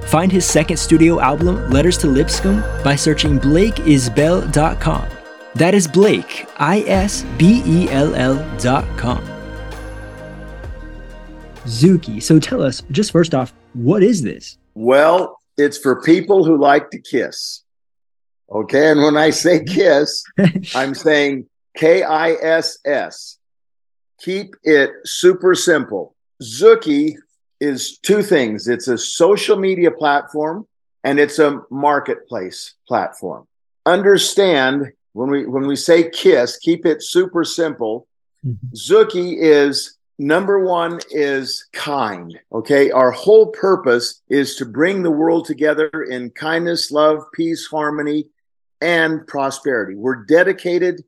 Find 0.08 0.32
his 0.32 0.46
second 0.46 0.78
studio 0.78 1.22
album, 1.22 1.70
Letters 1.70 1.98
to 2.00 2.08
Lipscomb, 2.08 2.62
by 2.84 2.96
searching 2.96 3.40
BlakeIsbell.com. 3.40 5.23
That 5.56 5.76
is 5.76 5.88
Blake, 5.88 6.48
I 6.58 6.80
S 6.88 7.24
B 7.38 7.62
E 7.66 7.90
L 7.90 8.14
com. 8.98 9.24
Zuki, 11.66 12.22
so 12.22 12.40
tell 12.40 12.62
us, 12.62 12.82
just 12.90 13.12
first 13.12 13.36
off, 13.36 13.54
what 13.74 14.02
is 14.02 14.24
this? 14.24 14.58
Well, 14.74 15.38
it's 15.58 15.78
for 15.78 16.02
people 16.02 16.44
who 16.44 16.58
like 16.58 16.90
to 16.90 17.00
kiss. 17.00 17.64
Okay. 18.52 18.92
And 18.92 19.04
when 19.04 19.16
I 19.16 19.30
say 19.30 19.64
kiss, 19.68 20.24
I'm 20.76 20.96
saying 20.96 21.48
K 21.78 22.02
I 22.02 22.32
S 22.32 22.80
S. 22.84 23.38
Keep 24.22 24.56
it 24.64 24.90
super 25.06 25.54
simple. 25.54 26.16
Zuki 26.42 27.16
is 27.60 27.98
two 28.00 28.22
things 28.24 28.68
it's 28.68 28.88
a 28.88 28.98
social 28.98 29.58
media 29.58 29.92
platform 29.92 30.68
and 31.04 31.20
it's 31.20 31.40
a 31.40 31.62
marketplace 31.70 32.74
platform. 32.88 33.48
Understand 33.86 34.92
when 35.14 35.30
we 35.30 35.46
when 35.46 35.66
we 35.66 35.76
say 35.76 36.10
kiss, 36.10 36.58
keep 36.58 36.86
it 36.86 37.02
super 37.02 37.44
simple. 37.44 38.08
Mm-hmm. 38.46 38.74
Zuki 38.76 39.38
is 39.40 39.98
Number 40.20 40.60
one 40.60 41.00
is 41.10 41.66
kind. 41.74 42.40
Okay. 42.52 42.92
Our 42.92 43.12
whole 43.12 43.48
purpose 43.48 44.22
is 44.30 44.56
to 44.58 44.66
bring 44.66 45.02
the 45.02 45.12
world 45.12 45.46
together 45.46 45.90
in 46.10 46.30
kindness, 46.30 46.92
love, 46.92 47.24
peace, 47.34 47.66
harmony, 47.66 48.28
and 48.80 49.26
prosperity. 49.26 49.96
We're 49.96 50.24
dedicated 50.24 51.04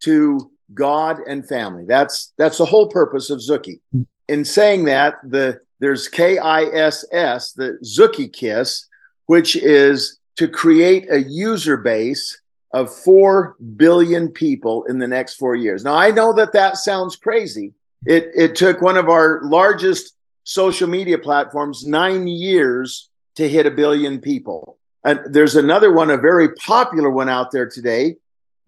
to 0.00 0.50
God 0.74 1.20
and 1.26 1.48
family. 1.48 1.84
That's 1.86 2.32
that's 2.36 2.58
the 2.58 2.66
whole 2.66 2.88
purpose 2.88 3.30
of 3.30 3.38
Zuki. 3.38 3.80
In 4.28 4.44
saying 4.44 4.84
that, 4.84 5.14
the 5.24 5.60
there's 5.80 6.08
K 6.08 6.36
I 6.38 6.64
S 6.64 7.04
S, 7.12 7.52
the 7.52 7.78
Zuki 7.82 8.30
Kiss, 8.30 8.86
which 9.26 9.56
is 9.56 10.18
to 10.36 10.46
create 10.46 11.10
a 11.10 11.22
user 11.22 11.78
base 11.78 12.39
of 12.72 12.94
4 12.94 13.56
billion 13.76 14.28
people 14.28 14.84
in 14.84 14.98
the 14.98 15.08
next 15.08 15.34
4 15.34 15.56
years. 15.56 15.84
Now 15.84 15.94
I 15.94 16.10
know 16.10 16.32
that 16.34 16.52
that 16.52 16.76
sounds 16.76 17.16
crazy, 17.16 17.74
it 18.06 18.30
it 18.34 18.54
took 18.54 18.80
one 18.80 18.96
of 18.96 19.08
our 19.08 19.40
largest 19.42 20.14
social 20.44 20.88
media 20.88 21.18
platforms 21.18 21.86
nine 21.86 22.26
years 22.26 23.08
to 23.36 23.48
hit 23.48 23.66
a 23.66 23.70
billion 23.70 24.20
people. 24.20 24.78
And 25.04 25.20
there's 25.32 25.56
another 25.56 25.92
one, 25.92 26.10
a 26.10 26.16
very 26.16 26.54
popular 26.54 27.10
one 27.10 27.28
out 27.28 27.52
there 27.52 27.68
today 27.68 28.16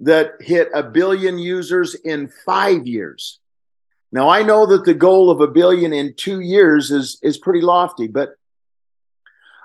that 0.01 0.33
hit 0.41 0.69
a 0.75 0.83
billion 0.83 1.39
users 1.39 1.95
in 1.95 2.31
five 2.45 2.87
years. 2.87 3.39
Now 4.11 4.29
I 4.29 4.43
know 4.43 4.67
that 4.67 4.85
the 4.85 4.95
goal 4.95 5.31
of 5.31 5.41
a 5.41 5.49
billion 5.49 5.93
in 5.93 6.15
two 6.15 6.41
years 6.41 6.91
is 6.91 7.19
is 7.23 7.39
pretty 7.39 7.61
lofty, 7.61 8.09
but 8.09 8.35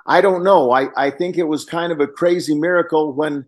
I 0.05 0.21
don't 0.21 0.43
know. 0.43 0.71
I, 0.71 0.87
I 0.95 1.11
think 1.11 1.37
it 1.37 1.43
was 1.43 1.65
kind 1.65 1.91
of 1.91 1.99
a 1.99 2.07
crazy 2.07 2.55
miracle 2.55 3.11
when 3.11 3.45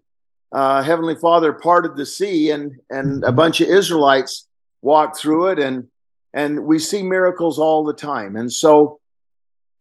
uh, 0.51 0.81
Heavenly 0.81 1.15
Father 1.15 1.53
parted 1.53 1.95
the 1.95 2.05
sea 2.05 2.51
and 2.51 2.79
and 2.89 3.23
a 3.23 3.31
bunch 3.31 3.61
of 3.61 3.69
Israelites 3.69 4.47
walked 4.81 5.17
through 5.17 5.47
it 5.47 5.59
and 5.59 5.87
and 6.33 6.63
we 6.65 6.79
see 6.79 7.03
miracles 7.03 7.59
all 7.59 7.83
the 7.83 7.93
time. 7.93 8.35
And 8.35 8.51
so 8.51 8.99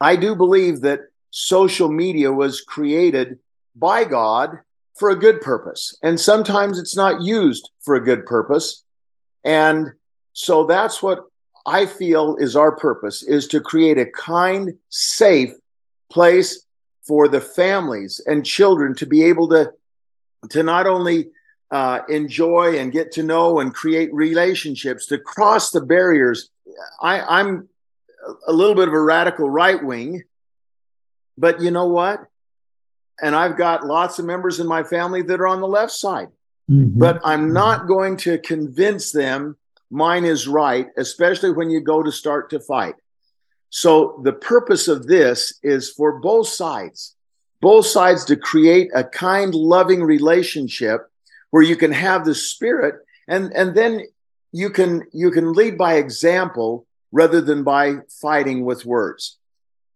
I 0.00 0.16
do 0.16 0.34
believe 0.34 0.80
that 0.82 1.00
social 1.30 1.90
media 1.90 2.32
was 2.32 2.62
created 2.62 3.38
by 3.76 4.04
God 4.04 4.58
for 4.94 5.10
a 5.10 5.18
good 5.18 5.40
purpose. 5.40 5.96
And 6.02 6.18
sometimes 6.18 6.78
it's 6.78 6.96
not 6.96 7.22
used 7.22 7.70
for 7.80 7.94
a 7.94 8.04
good 8.04 8.26
purpose. 8.26 8.82
And 9.44 9.92
So 10.32 10.64
that's 10.64 11.02
what 11.02 11.24
I 11.66 11.84
feel 11.86 12.36
is 12.36 12.56
our 12.56 12.76
purpose 12.76 13.22
is 13.22 13.48
to 13.48 13.60
create 13.60 13.98
a 13.98 14.06
kind, 14.06 14.78
safe 14.88 15.52
place 16.10 16.64
for 17.02 17.28
the 17.28 17.40
families 17.40 18.20
and 18.26 18.44
children 18.44 18.94
to 18.94 19.06
be 19.06 19.24
able 19.24 19.48
to 19.48 19.72
to 20.50 20.62
not 20.62 20.86
only 20.86 21.28
uh, 21.70 22.00
enjoy 22.08 22.78
and 22.78 22.92
get 22.92 23.12
to 23.12 23.22
know 23.22 23.60
and 23.60 23.74
create 23.74 24.12
relationships 24.12 25.06
to 25.06 25.18
cross 25.18 25.70
the 25.70 25.80
barriers. 25.80 26.50
I, 27.00 27.20
I'm 27.20 27.68
a 28.46 28.52
little 28.52 28.74
bit 28.74 28.88
of 28.88 28.94
a 28.94 29.00
radical 29.00 29.50
right 29.50 29.82
wing, 29.82 30.24
but 31.36 31.60
you 31.60 31.70
know 31.70 31.88
what? 31.88 32.24
And 33.20 33.34
I've 33.34 33.56
got 33.56 33.84
lots 33.84 34.18
of 34.18 34.24
members 34.24 34.60
in 34.60 34.66
my 34.66 34.82
family 34.82 35.22
that 35.22 35.40
are 35.40 35.48
on 35.48 35.60
the 35.60 35.68
left 35.68 35.92
side. 35.92 36.28
Mm-hmm. 36.70 36.98
But 36.98 37.20
I'm 37.24 37.52
not 37.52 37.86
going 37.86 38.16
to 38.18 38.38
convince 38.38 39.10
them 39.10 39.56
mine 39.90 40.24
is 40.24 40.46
right, 40.46 40.88
especially 40.96 41.50
when 41.50 41.70
you 41.70 41.80
go 41.80 42.02
to 42.02 42.12
start 42.12 42.50
to 42.50 42.60
fight. 42.60 42.94
So 43.70 44.20
the 44.24 44.32
purpose 44.32 44.88
of 44.88 45.06
this 45.06 45.58
is 45.62 45.90
for 45.90 46.20
both 46.20 46.48
sides, 46.48 47.16
both 47.60 47.86
sides 47.86 48.24
to 48.26 48.36
create 48.36 48.90
a 48.94 49.04
kind, 49.04 49.54
loving 49.54 50.02
relationship 50.02 51.10
where 51.50 51.62
you 51.62 51.76
can 51.76 51.92
have 51.92 52.24
the 52.24 52.34
spirit 52.34 52.96
and, 53.26 53.52
and 53.52 53.74
then 53.74 54.02
you 54.52 54.70
can, 54.70 55.04
you 55.12 55.30
can 55.30 55.52
lead 55.52 55.76
by 55.76 55.94
example 55.94 56.86
rather 57.12 57.40
than 57.40 57.62
by 57.62 57.96
fighting 58.20 58.64
with 58.64 58.84
words. 58.84 59.38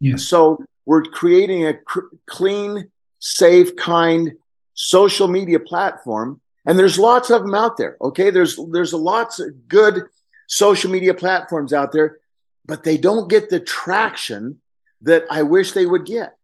Yes. 0.01 0.25
So 0.25 0.65
we're 0.87 1.05
creating 1.05 1.67
a 1.67 1.75
cr- 1.75 2.01
clean, 2.27 2.91
safe, 3.19 3.77
kind 3.77 4.33
social 4.75 5.29
media 5.29 5.61
platform 5.61 6.41
and 6.65 6.79
there's 6.79 6.99
lots 6.99 7.31
of 7.31 7.43
them 7.43 7.55
out 7.55 7.77
there 7.77 7.97
okay 8.01 8.31
there's 8.31 8.59
there's 8.71 8.95
lots 8.95 9.39
of 9.39 9.69
good 9.69 10.05
social 10.49 10.91
media 10.91 11.13
platforms 11.15 11.73
out 11.73 11.93
there 11.93 12.19
but 12.65 12.83
they 12.83 12.97
don't 12.97 13.29
get 13.29 13.51
the 13.51 13.61
traction 13.61 14.61
that 15.03 15.25
i 15.31 15.43
wish 15.43 15.73
they 15.73 15.87
would 15.87 16.07
get 16.07 16.37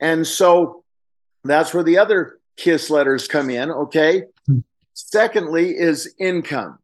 and 0.00 0.26
so 0.26 0.84
that's 1.44 1.72
where 1.72 1.84
the 1.84 1.98
other 1.98 2.38
kiss 2.56 2.90
letters 2.90 3.28
come 3.28 3.50
in 3.50 3.70
okay 3.70 4.24
hmm. 4.46 4.58
secondly 4.94 5.70
is 5.76 6.14
income 6.18 6.78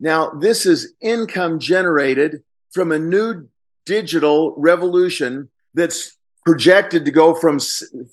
now 0.00 0.30
this 0.30 0.66
is 0.66 0.94
income 1.00 1.58
generated 1.58 2.42
from 2.72 2.92
a 2.92 2.98
new 2.98 3.48
digital 3.84 4.54
revolution 4.56 5.48
that's 5.74 6.16
projected 6.44 7.04
to 7.04 7.10
go 7.10 7.34
from 7.34 7.58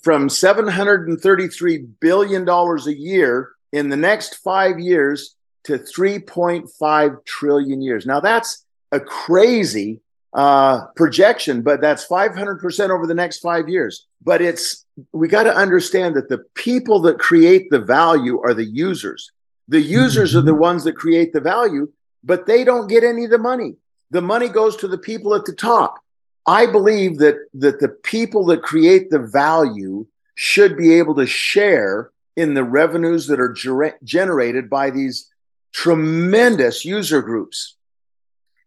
from 0.02 0.28
733 0.28 1.78
billion 2.00 2.44
dollars 2.44 2.86
a 2.86 2.94
year 2.94 3.52
in 3.72 3.88
the 3.88 3.96
next 3.96 4.36
five 4.36 4.78
years 4.78 5.34
to 5.64 5.78
3.5 5.78 7.24
trillion 7.24 7.82
years. 7.82 8.06
Now, 8.06 8.20
that's 8.20 8.64
a 8.92 9.00
crazy 9.00 10.00
uh, 10.34 10.86
projection, 10.96 11.62
but 11.62 11.80
that's 11.80 12.06
500% 12.06 12.90
over 12.90 13.06
the 13.06 13.14
next 13.14 13.38
five 13.38 13.68
years. 13.68 14.06
But 14.22 14.42
it's, 14.42 14.84
we 15.12 15.28
got 15.28 15.44
to 15.44 15.54
understand 15.54 16.16
that 16.16 16.28
the 16.28 16.44
people 16.54 17.00
that 17.02 17.18
create 17.18 17.70
the 17.70 17.78
value 17.78 18.40
are 18.40 18.52
the 18.52 18.64
users. 18.64 19.30
The 19.68 19.80
users 19.80 20.34
are 20.34 20.42
the 20.42 20.54
ones 20.54 20.84
that 20.84 20.96
create 20.96 21.32
the 21.32 21.40
value, 21.40 21.90
but 22.24 22.46
they 22.46 22.64
don't 22.64 22.88
get 22.88 23.04
any 23.04 23.24
of 23.24 23.30
the 23.30 23.38
money. 23.38 23.76
The 24.10 24.22
money 24.22 24.48
goes 24.48 24.76
to 24.78 24.88
the 24.88 24.98
people 24.98 25.34
at 25.34 25.44
the 25.44 25.54
top. 25.54 26.00
I 26.46 26.66
believe 26.66 27.18
that, 27.18 27.36
that 27.54 27.80
the 27.80 27.88
people 27.88 28.44
that 28.46 28.62
create 28.62 29.10
the 29.10 29.20
value 29.20 30.06
should 30.34 30.76
be 30.76 30.94
able 30.94 31.14
to 31.14 31.26
share 31.26 32.10
in 32.36 32.54
the 32.54 32.64
revenues 32.64 33.28
that 33.28 33.40
are 33.40 33.52
ger- 33.52 33.98
generated 34.02 34.68
by 34.68 34.90
these 34.90 35.30
tremendous 35.72 36.84
user 36.84 37.22
groups. 37.22 37.76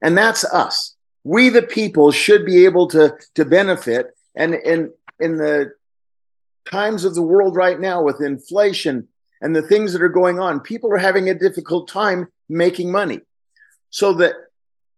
And 0.01 0.17
that's 0.17 0.43
us. 0.45 0.95
We, 1.27 1.49
the 1.49 1.61
people, 1.61 2.11
should 2.11 2.45
be 2.45 2.65
able 2.65 2.87
to, 2.89 3.15
to 3.35 3.45
benefit. 3.45 4.15
And 4.35 4.53
in, 4.53 4.91
in 5.19 5.37
the 5.37 5.73
times 6.69 7.05
of 7.05 7.15
the 7.15 7.21
world 7.21 7.55
right 7.55 7.79
now 7.79 8.03
with 8.03 8.21
inflation 8.21 9.07
and 9.41 9.55
the 9.55 9.61
things 9.61 9.93
that 9.93 10.01
are 10.01 10.09
going 10.09 10.39
on, 10.39 10.59
people 10.59 10.91
are 10.91 10.97
having 10.97 11.29
a 11.29 11.33
difficult 11.33 11.87
time 11.87 12.27
making 12.47 12.91
money. 12.91 13.21
So 13.89 14.13
the 14.13 14.33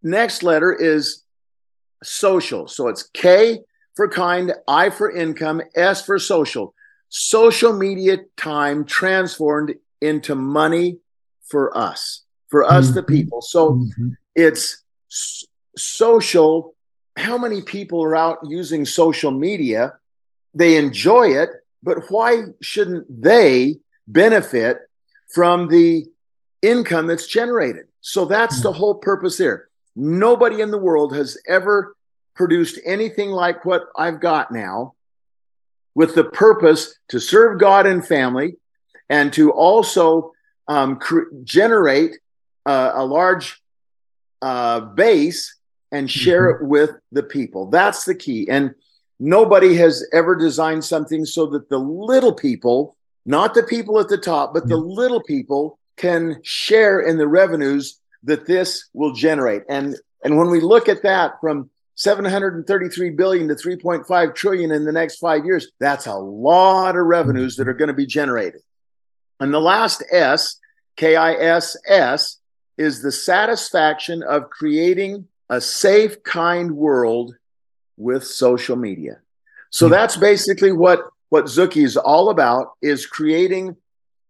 next 0.03 0.43
letter 0.43 0.73
is 0.73 1.23
social. 2.03 2.67
So 2.67 2.87
it's 2.87 3.03
K 3.03 3.59
for 3.95 4.07
kind, 4.07 4.53
I 4.67 4.89
for 4.89 5.11
income, 5.11 5.61
S 5.75 6.05
for 6.05 6.19
social 6.19 6.73
social 7.09 7.73
media 7.73 8.17
time 8.37 8.85
transformed 8.85 9.73
into 9.99 10.35
money 10.35 10.99
for 11.47 11.75
us, 11.75 12.23
for 12.47 12.63
us, 12.63 12.85
mm-hmm. 12.85 12.95
the 12.95 13.03
people. 13.03 13.41
So 13.41 13.73
mm-hmm. 13.73 14.09
it's 14.35 14.83
social. 15.79 16.75
How 17.15 17.37
many 17.37 17.61
people 17.61 18.03
are 18.03 18.15
out 18.15 18.39
using 18.45 18.85
social 18.85 19.31
media? 19.31 19.93
They 20.53 20.77
enjoy 20.77 21.29
it, 21.29 21.49
but 21.83 22.09
why 22.09 22.43
shouldn't 22.61 23.21
they 23.21 23.79
benefit 24.07 24.79
from 25.33 25.67
the 25.67 26.05
income 26.61 27.07
that's 27.07 27.27
generated? 27.27 27.85
So 28.01 28.25
that's 28.25 28.61
the 28.61 28.71
whole 28.71 28.95
purpose 28.95 29.37
there. 29.37 29.67
Nobody 29.95 30.61
in 30.61 30.71
the 30.71 30.77
world 30.77 31.15
has 31.15 31.37
ever 31.47 31.95
produced 32.35 32.79
anything 32.85 33.29
like 33.29 33.65
what 33.65 33.83
I've 33.97 34.21
got 34.21 34.51
now 34.51 34.95
with 35.93 36.15
the 36.15 36.23
purpose 36.23 36.95
to 37.09 37.19
serve 37.19 37.59
God 37.59 37.85
and 37.85 38.05
family 38.05 38.55
and 39.09 39.33
to 39.33 39.51
also 39.51 40.31
um, 40.67 40.99
generate 41.43 42.19
uh, 42.65 42.91
a 42.93 43.03
large 43.03 43.61
uh, 44.41 44.79
base 44.79 45.55
and 45.91 46.09
share 46.09 46.53
mm-hmm. 46.53 46.63
it 46.63 46.67
with 46.67 46.91
the 47.11 47.23
people. 47.23 47.69
That's 47.69 48.05
the 48.05 48.15
key. 48.15 48.47
And 48.49 48.75
nobody 49.19 49.75
has 49.75 50.05
ever 50.13 50.35
designed 50.35 50.85
something 50.85 51.25
so 51.25 51.45
that 51.47 51.69
the 51.69 51.79
little 51.79 52.33
people, 52.33 52.95
not 53.25 53.53
the 53.53 53.63
people 53.63 53.99
at 53.99 54.07
the 54.07 54.17
top, 54.17 54.53
but 54.53 54.67
the 54.67 54.77
little 54.77 55.23
people 55.23 55.79
can 55.97 56.39
share 56.43 56.99
in 56.99 57.17
the 57.17 57.27
revenues 57.27 57.99
that 58.23 58.45
this 58.45 58.89
will 58.93 59.13
generate. 59.13 59.63
And 59.69 59.95
and 60.23 60.37
when 60.37 60.49
we 60.49 60.59
look 60.59 60.89
at 60.89 61.03
that 61.03 61.39
from 61.39 61.69
733 61.99 63.09
billion 63.09 63.49
to 63.49 63.55
3.5 63.55 64.33
trillion 64.33 64.71
in 64.71 64.85
the 64.85 64.91
next 64.93 65.17
five 65.17 65.43
years. 65.43 65.69
That's 65.81 66.07
a 66.07 66.15
lot 66.15 66.95
of 66.95 67.05
revenues 67.05 67.57
that 67.57 67.67
are 67.67 67.73
going 67.73 67.89
to 67.89 67.93
be 67.93 68.05
generated. 68.05 68.61
And 69.41 69.53
the 69.53 69.59
last 69.59 70.01
S, 70.09 70.59
K 70.95 71.17
I 71.17 71.33
S 71.33 71.75
S, 71.85 72.37
is 72.77 73.01
the 73.01 73.11
satisfaction 73.11 74.23
of 74.23 74.49
creating 74.49 75.27
a 75.49 75.59
safe, 75.59 76.23
kind 76.23 76.71
world 76.71 77.35
with 77.97 78.23
social 78.25 78.75
media. 78.75 79.19
So 79.69 79.87
hmm. 79.87 79.91
that's 79.91 80.17
basically 80.17 80.71
what 80.71 81.01
what 81.29 81.45
Zuki 81.45 81.83
is 81.83 81.95
all 81.95 82.29
about 82.29 82.73
is 82.81 83.05
creating 83.05 83.77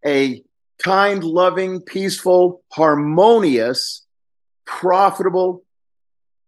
a 0.05 0.43
kind, 0.83 1.23
loving, 1.23 1.81
peaceful, 1.81 2.61
harmonious, 2.71 4.05
profitable, 4.65 5.63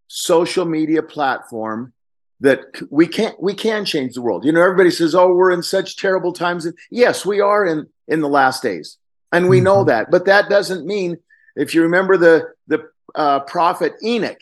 social 0.08 0.66
media 0.66 1.02
platform 1.02 1.92
that 2.40 2.60
we 2.90 3.06
can't 3.06 3.40
we 3.40 3.54
can 3.54 3.84
change 3.84 4.14
the 4.14 4.20
world. 4.20 4.44
You 4.44 4.52
know, 4.52 4.62
everybody 4.62 4.90
says, 4.90 5.14
"Oh, 5.14 5.32
we're 5.32 5.52
in 5.52 5.62
such 5.62 5.96
terrible 5.96 6.32
times." 6.32 6.66
Yes, 6.90 7.24
we 7.24 7.40
are 7.40 7.64
in 7.64 7.86
in 8.08 8.20
the 8.20 8.28
last 8.28 8.62
days, 8.62 8.98
and 9.30 9.48
we 9.48 9.58
mm-hmm. 9.58 9.64
know 9.64 9.84
that. 9.84 10.10
But 10.10 10.26
that 10.26 10.50
doesn't 10.50 10.84
mean, 10.84 11.18
if 11.56 11.74
you 11.74 11.82
remember 11.82 12.16
the 12.16 12.48
the 12.66 12.90
uh, 13.14 13.40
prophet 13.40 13.94
Enoch, 14.02 14.40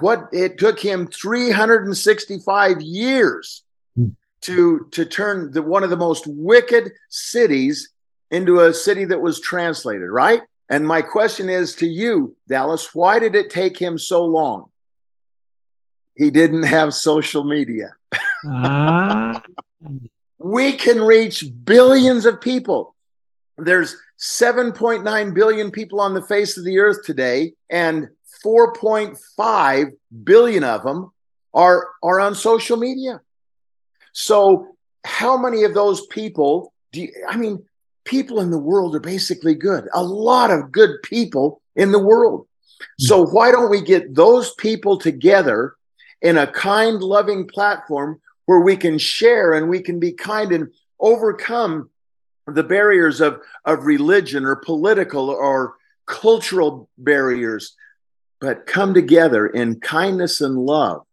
what 0.00 0.28
it 0.32 0.58
took 0.58 0.78
him 0.80 1.06
365 1.06 2.80
years 2.80 3.62
mm-hmm. 3.98 4.10
to 4.42 4.88
to 4.92 5.04
turn 5.04 5.52
the 5.52 5.62
one 5.62 5.84
of 5.84 5.90
the 5.90 5.96
most 5.96 6.26
wicked 6.26 6.92
cities 7.08 7.90
into 8.30 8.60
a 8.60 8.74
city 8.74 9.04
that 9.04 9.20
was 9.20 9.40
translated, 9.40 10.08
right? 10.10 10.42
And 10.68 10.86
my 10.86 11.02
question 11.02 11.48
is 11.48 11.74
to 11.76 11.86
you, 11.86 12.36
Dallas, 12.48 12.94
why 12.94 13.18
did 13.18 13.34
it 13.34 13.50
take 13.50 13.78
him 13.78 13.98
so 13.98 14.24
long? 14.24 14.70
He 16.16 16.30
didn't 16.30 16.62
have 16.64 16.94
social 16.94 17.44
media. 17.44 17.94
Uh. 18.48 19.40
we 20.38 20.72
can 20.72 21.00
reach 21.00 21.44
billions 21.64 22.26
of 22.26 22.40
people. 22.40 22.94
There's 23.56 23.96
7.9 24.18 25.34
billion 25.34 25.70
people 25.70 26.00
on 26.00 26.14
the 26.14 26.22
face 26.22 26.56
of 26.56 26.64
the 26.64 26.78
earth 26.78 27.04
today, 27.04 27.54
and 27.70 28.08
4.5 28.44 29.92
billion 30.22 30.64
of 30.64 30.82
them 30.82 31.12
are, 31.52 31.88
are 32.02 32.20
on 32.20 32.34
social 32.34 32.76
media. 32.76 33.20
So, 34.12 34.76
how 35.04 35.36
many 35.36 35.64
of 35.64 35.74
those 35.74 36.06
people 36.06 36.72
do 36.94 37.02
you, 37.02 37.12
I 37.28 37.36
mean, 37.36 37.64
people 38.04 38.40
in 38.40 38.50
the 38.50 38.58
world 38.58 38.94
are 38.94 39.00
basically 39.00 39.54
good. 39.54 39.88
A 39.92 40.02
lot 40.02 40.50
of 40.50 40.72
good 40.72 41.02
people 41.02 41.60
in 41.76 41.92
the 41.92 41.98
world. 41.98 42.46
So 42.98 43.26
why 43.26 43.50
don't 43.50 43.70
we 43.70 43.82
get 43.82 44.14
those 44.14 44.54
people 44.54 44.98
together 44.98 45.74
in 46.22 46.38
a 46.38 46.46
kind, 46.46 47.02
loving 47.02 47.46
platform 47.46 48.20
where 48.46 48.60
we 48.60 48.76
can 48.76 48.98
share 48.98 49.52
and 49.52 49.68
we 49.68 49.80
can 49.80 49.98
be 49.98 50.12
kind 50.12 50.52
and 50.52 50.70
overcome 51.00 51.90
the 52.46 52.62
barriers 52.62 53.20
of, 53.20 53.40
of 53.64 53.84
religion 53.84 54.44
or 54.44 54.56
political 54.56 55.30
or 55.30 55.74
cultural 56.06 56.88
barriers. 56.98 57.74
But 58.40 58.66
come 58.66 58.94
together 58.94 59.46
in 59.46 59.80
kindness 59.80 60.40
and 60.40 60.56
love 60.56 61.04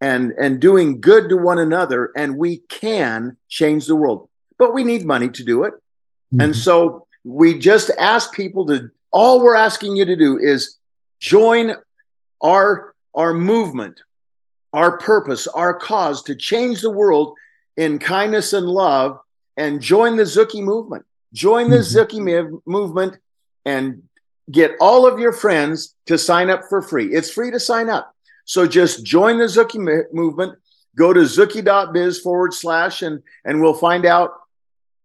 and 0.00 0.32
and 0.32 0.60
doing 0.60 1.00
good 1.00 1.28
to 1.28 1.36
one 1.36 1.58
another 1.58 2.10
and 2.16 2.36
we 2.36 2.58
can 2.68 3.36
change 3.48 3.86
the 3.86 3.96
world 3.96 4.28
but 4.58 4.72
we 4.72 4.84
need 4.84 5.04
money 5.04 5.28
to 5.28 5.44
do 5.44 5.64
it 5.64 5.74
mm-hmm. 5.74 6.40
and 6.40 6.56
so 6.56 7.06
we 7.24 7.58
just 7.58 7.90
ask 7.98 8.32
people 8.32 8.66
to 8.66 8.90
all 9.10 9.42
we're 9.42 9.54
asking 9.54 9.96
you 9.96 10.04
to 10.04 10.16
do 10.16 10.38
is 10.38 10.78
join 11.18 11.74
our 12.40 12.94
our 13.14 13.34
movement 13.34 14.00
our 14.72 14.96
purpose 14.98 15.46
our 15.48 15.74
cause 15.74 16.22
to 16.22 16.34
change 16.34 16.80
the 16.80 16.90
world 16.90 17.36
in 17.76 17.98
kindness 17.98 18.52
and 18.52 18.66
love 18.66 19.18
and 19.56 19.80
join 19.80 20.16
the 20.16 20.22
Zuki 20.22 20.62
movement 20.62 21.04
join 21.34 21.68
the 21.68 21.78
mm-hmm. 21.78 22.18
Zuki 22.18 22.60
movement 22.64 23.18
and 23.64 24.02
get 24.50 24.72
all 24.80 25.06
of 25.06 25.18
your 25.18 25.32
friends 25.32 25.94
to 26.06 26.16
sign 26.16 26.50
up 26.50 26.62
for 26.68 26.82
free 26.82 27.14
it's 27.14 27.30
free 27.30 27.50
to 27.50 27.60
sign 27.60 27.88
up 27.88 28.14
so 28.50 28.66
just 28.66 29.04
join 29.04 29.38
the 29.38 29.44
Zuki 29.44 29.78
movement. 30.12 30.58
Go 30.96 31.12
to 31.12 31.20
zuki.biz 31.20 32.18
forward 32.18 32.52
slash 32.52 33.00
and 33.00 33.22
and 33.44 33.60
we'll 33.60 33.74
find 33.74 34.04
out, 34.04 34.32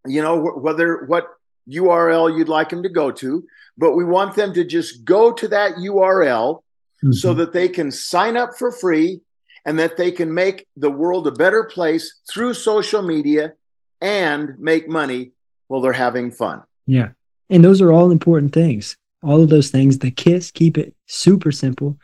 you 0.04 0.24
know, 0.24 0.42
whether 0.42 1.06
what 1.06 1.28
URL 1.70 2.36
you'd 2.36 2.50
like 2.50 2.70
them 2.70 2.82
to 2.82 2.90
go 2.90 3.12
to. 3.12 3.46
But 3.78 3.94
we 3.94 4.04
want 4.04 4.36
them 4.36 4.52
to 4.56 4.64
just 4.64 5.06
go 5.06 5.32
to 5.32 5.48
that 5.50 5.76
URL 5.76 6.64
mm-hmm. 7.04 7.12
so 7.12 7.36
that 7.36 7.54
they 7.54 7.68
can 7.70 7.92
sign 7.92 8.36
up 8.36 8.58
for 8.58 8.72
free 8.72 9.22
and 9.64 9.78
that 9.78 9.96
they 9.96 10.12
can 10.12 10.34
make 10.34 10.66
the 10.76 10.90
world 10.90 11.28
a 11.28 11.32
better 11.32 11.66
place 11.66 12.22
through 12.28 12.56
social 12.56 13.04
media 13.04 13.54
and 14.02 14.58
make 14.58 14.90
money 14.90 15.34
while 15.68 15.82
they're 15.82 15.94
having 15.94 16.32
fun. 16.32 16.64
Yeah. 16.88 17.10
And 17.52 17.64
those 17.64 17.80
are 17.80 17.92
all 17.92 18.10
important 18.10 18.54
things. 18.54 18.98
All 19.26 19.42
of 19.42 19.50
those 19.50 19.70
things. 19.70 20.00
The 20.00 20.12
KISS, 20.12 20.52
keep 20.52 20.78
it 20.78 20.96
super 21.08 21.52
simple 21.52 21.98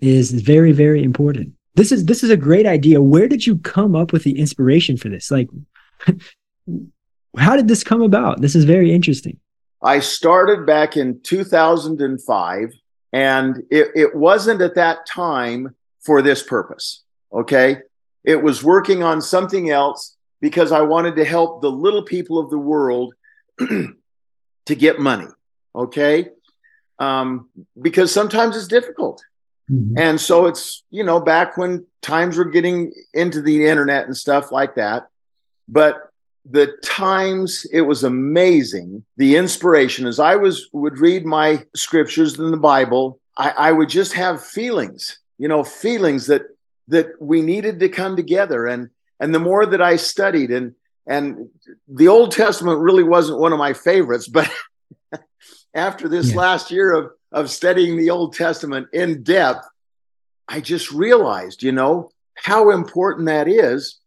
is 0.00 0.30
very, 0.30 0.72
very 0.72 1.02
important. 1.02 1.52
This 1.74 1.92
is 1.92 2.06
this 2.06 2.22
is 2.22 2.30
a 2.30 2.36
great 2.36 2.66
idea. 2.66 3.02
Where 3.02 3.28
did 3.28 3.46
you 3.46 3.58
come 3.58 3.94
up 3.94 4.12
with 4.12 4.22
the 4.22 4.38
inspiration 4.38 4.96
for 4.96 5.08
this? 5.08 5.30
Like 5.30 5.48
how 7.36 7.56
did 7.56 7.68
this 7.68 7.84
come 7.84 8.02
about? 8.02 8.40
This 8.40 8.54
is 8.54 8.64
very 8.64 8.94
interesting. 8.94 9.38
I 9.82 10.00
started 10.00 10.66
back 10.66 10.96
in 10.96 11.20
2005 11.22 12.72
and 13.12 13.62
it, 13.70 13.88
it 13.94 14.14
wasn't 14.16 14.62
at 14.62 14.74
that 14.74 15.06
time 15.06 15.74
for 16.00 16.22
this 16.22 16.42
purpose. 16.42 17.04
Okay. 17.32 17.78
It 18.24 18.42
was 18.42 18.64
working 18.64 19.02
on 19.02 19.20
something 19.20 19.70
else 19.70 20.16
because 20.40 20.72
I 20.72 20.80
wanted 20.80 21.16
to 21.16 21.24
help 21.24 21.62
the 21.62 21.70
little 21.70 22.02
people 22.02 22.38
of 22.38 22.50
the 22.50 22.58
world 22.58 23.14
to 23.58 24.74
get 24.74 24.98
money. 24.98 25.28
Okay. 25.76 26.30
Um, 26.98 27.50
because 27.80 28.12
sometimes 28.12 28.56
it's 28.56 28.68
difficult. 28.68 29.22
Mm-hmm. 29.70 29.98
And 29.98 30.20
so 30.20 30.46
it's, 30.46 30.84
you 30.90 31.04
know, 31.04 31.20
back 31.20 31.56
when 31.56 31.86
times 32.00 32.36
were 32.36 32.44
getting 32.44 32.92
into 33.12 33.42
the 33.42 33.66
internet 33.66 34.06
and 34.06 34.16
stuff 34.16 34.50
like 34.50 34.76
that. 34.76 35.08
But 35.68 36.10
the 36.50 36.76
times 36.82 37.66
it 37.72 37.80
was 37.80 38.04
amazing 38.04 39.04
the 39.16 39.36
inspiration 39.36 40.06
as 40.06 40.20
i 40.20 40.36
was 40.36 40.68
would 40.72 40.98
read 40.98 41.24
my 41.24 41.64
scriptures 41.74 42.38
in 42.38 42.50
the 42.50 42.56
bible 42.56 43.18
I, 43.36 43.50
I, 43.50 43.72
would 43.72 43.88
just 43.88 44.12
have 44.12 44.44
feelings 44.44 45.18
you 45.38 45.48
know 45.48 45.64
feelings 45.64 46.26
that 46.28 46.42
that 46.88 47.20
we 47.20 47.42
needed 47.42 47.80
to 47.80 47.88
come 47.88 48.16
together 48.16 48.66
and 48.66 48.90
and 49.18 49.34
the 49.34 49.40
more 49.40 49.66
that 49.66 49.82
i 49.82 49.96
studied 49.96 50.50
and 50.50 50.74
and 51.06 51.48
the 51.88 52.08
old 52.08 52.32
testament 52.32 52.80
really 52.80 53.02
wasn't 53.04 53.40
one 53.40 53.52
of 53.52 53.58
my 53.58 53.72
favorites 53.72 54.28
but 54.28 54.48
after 55.76 56.08
this 56.08 56.30
yeah. 56.30 56.36
last 56.36 56.70
year 56.70 56.92
of 56.92 57.12
of 57.32 57.50
studying 57.50 57.96
the 57.96 58.10
Old 58.10 58.34
Testament 58.34 58.88
in 58.92 59.22
depth, 59.22 59.66
I 60.48 60.60
just 60.60 60.90
realized, 60.90 61.62
you 61.62 61.72
know, 61.72 62.10
how 62.34 62.70
important 62.70 63.26
that 63.26 63.46
is 63.48 63.98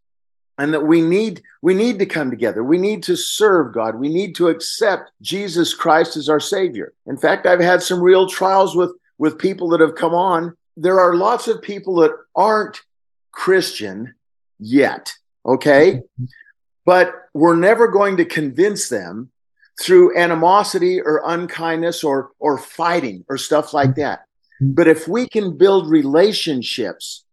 and 0.57 0.73
that 0.73 0.85
we 0.85 1.01
need 1.01 1.41
we 1.61 1.73
need 1.73 1.99
to 1.99 2.05
come 2.05 2.29
together. 2.29 2.63
We 2.63 2.77
need 2.77 3.03
to 3.03 3.15
serve 3.15 3.73
god. 3.73 3.95
We 3.95 4.09
need 4.09 4.35
to 4.35 4.49
accept 4.49 5.11
jesus 5.21 5.73
christ 5.73 6.17
as 6.17 6.29
our 6.29 6.39
savior. 6.39 6.93
In 7.05 7.17
fact 7.17 7.45
i've 7.45 7.59
had 7.59 7.81
some 7.81 8.01
real 8.01 8.27
trials 8.27 8.75
with 8.75 8.93
with 9.17 9.37
people 9.37 9.69
that 9.69 9.81
have 9.81 9.95
come 9.95 10.13
on. 10.13 10.57
There 10.75 10.99
are 10.99 11.15
lots 11.15 11.47
of 11.47 11.61
people 11.61 11.95
that 11.97 12.11
aren't 12.35 12.81
christian 13.31 14.15
yet 14.59 15.13
okay? 15.45 15.93
Mm-hmm. 15.93 16.25
But 16.85 17.13
we're 17.33 17.55
never 17.55 17.87
going 17.87 18.17
to 18.17 18.25
convince 18.25 18.89
them 18.89 19.29
through 19.79 20.17
animosity 20.17 20.99
or 21.01 21.21
unkindness 21.25 22.03
or 22.03 22.31
or 22.39 22.57
fighting 22.57 23.23
or 23.29 23.37
stuff 23.37 23.73
like 23.73 23.95
that. 23.95 24.25
But 24.61 24.87
if 24.87 25.07
we 25.07 25.27
can 25.27 25.57
build 25.57 25.89
relationships 25.89 27.23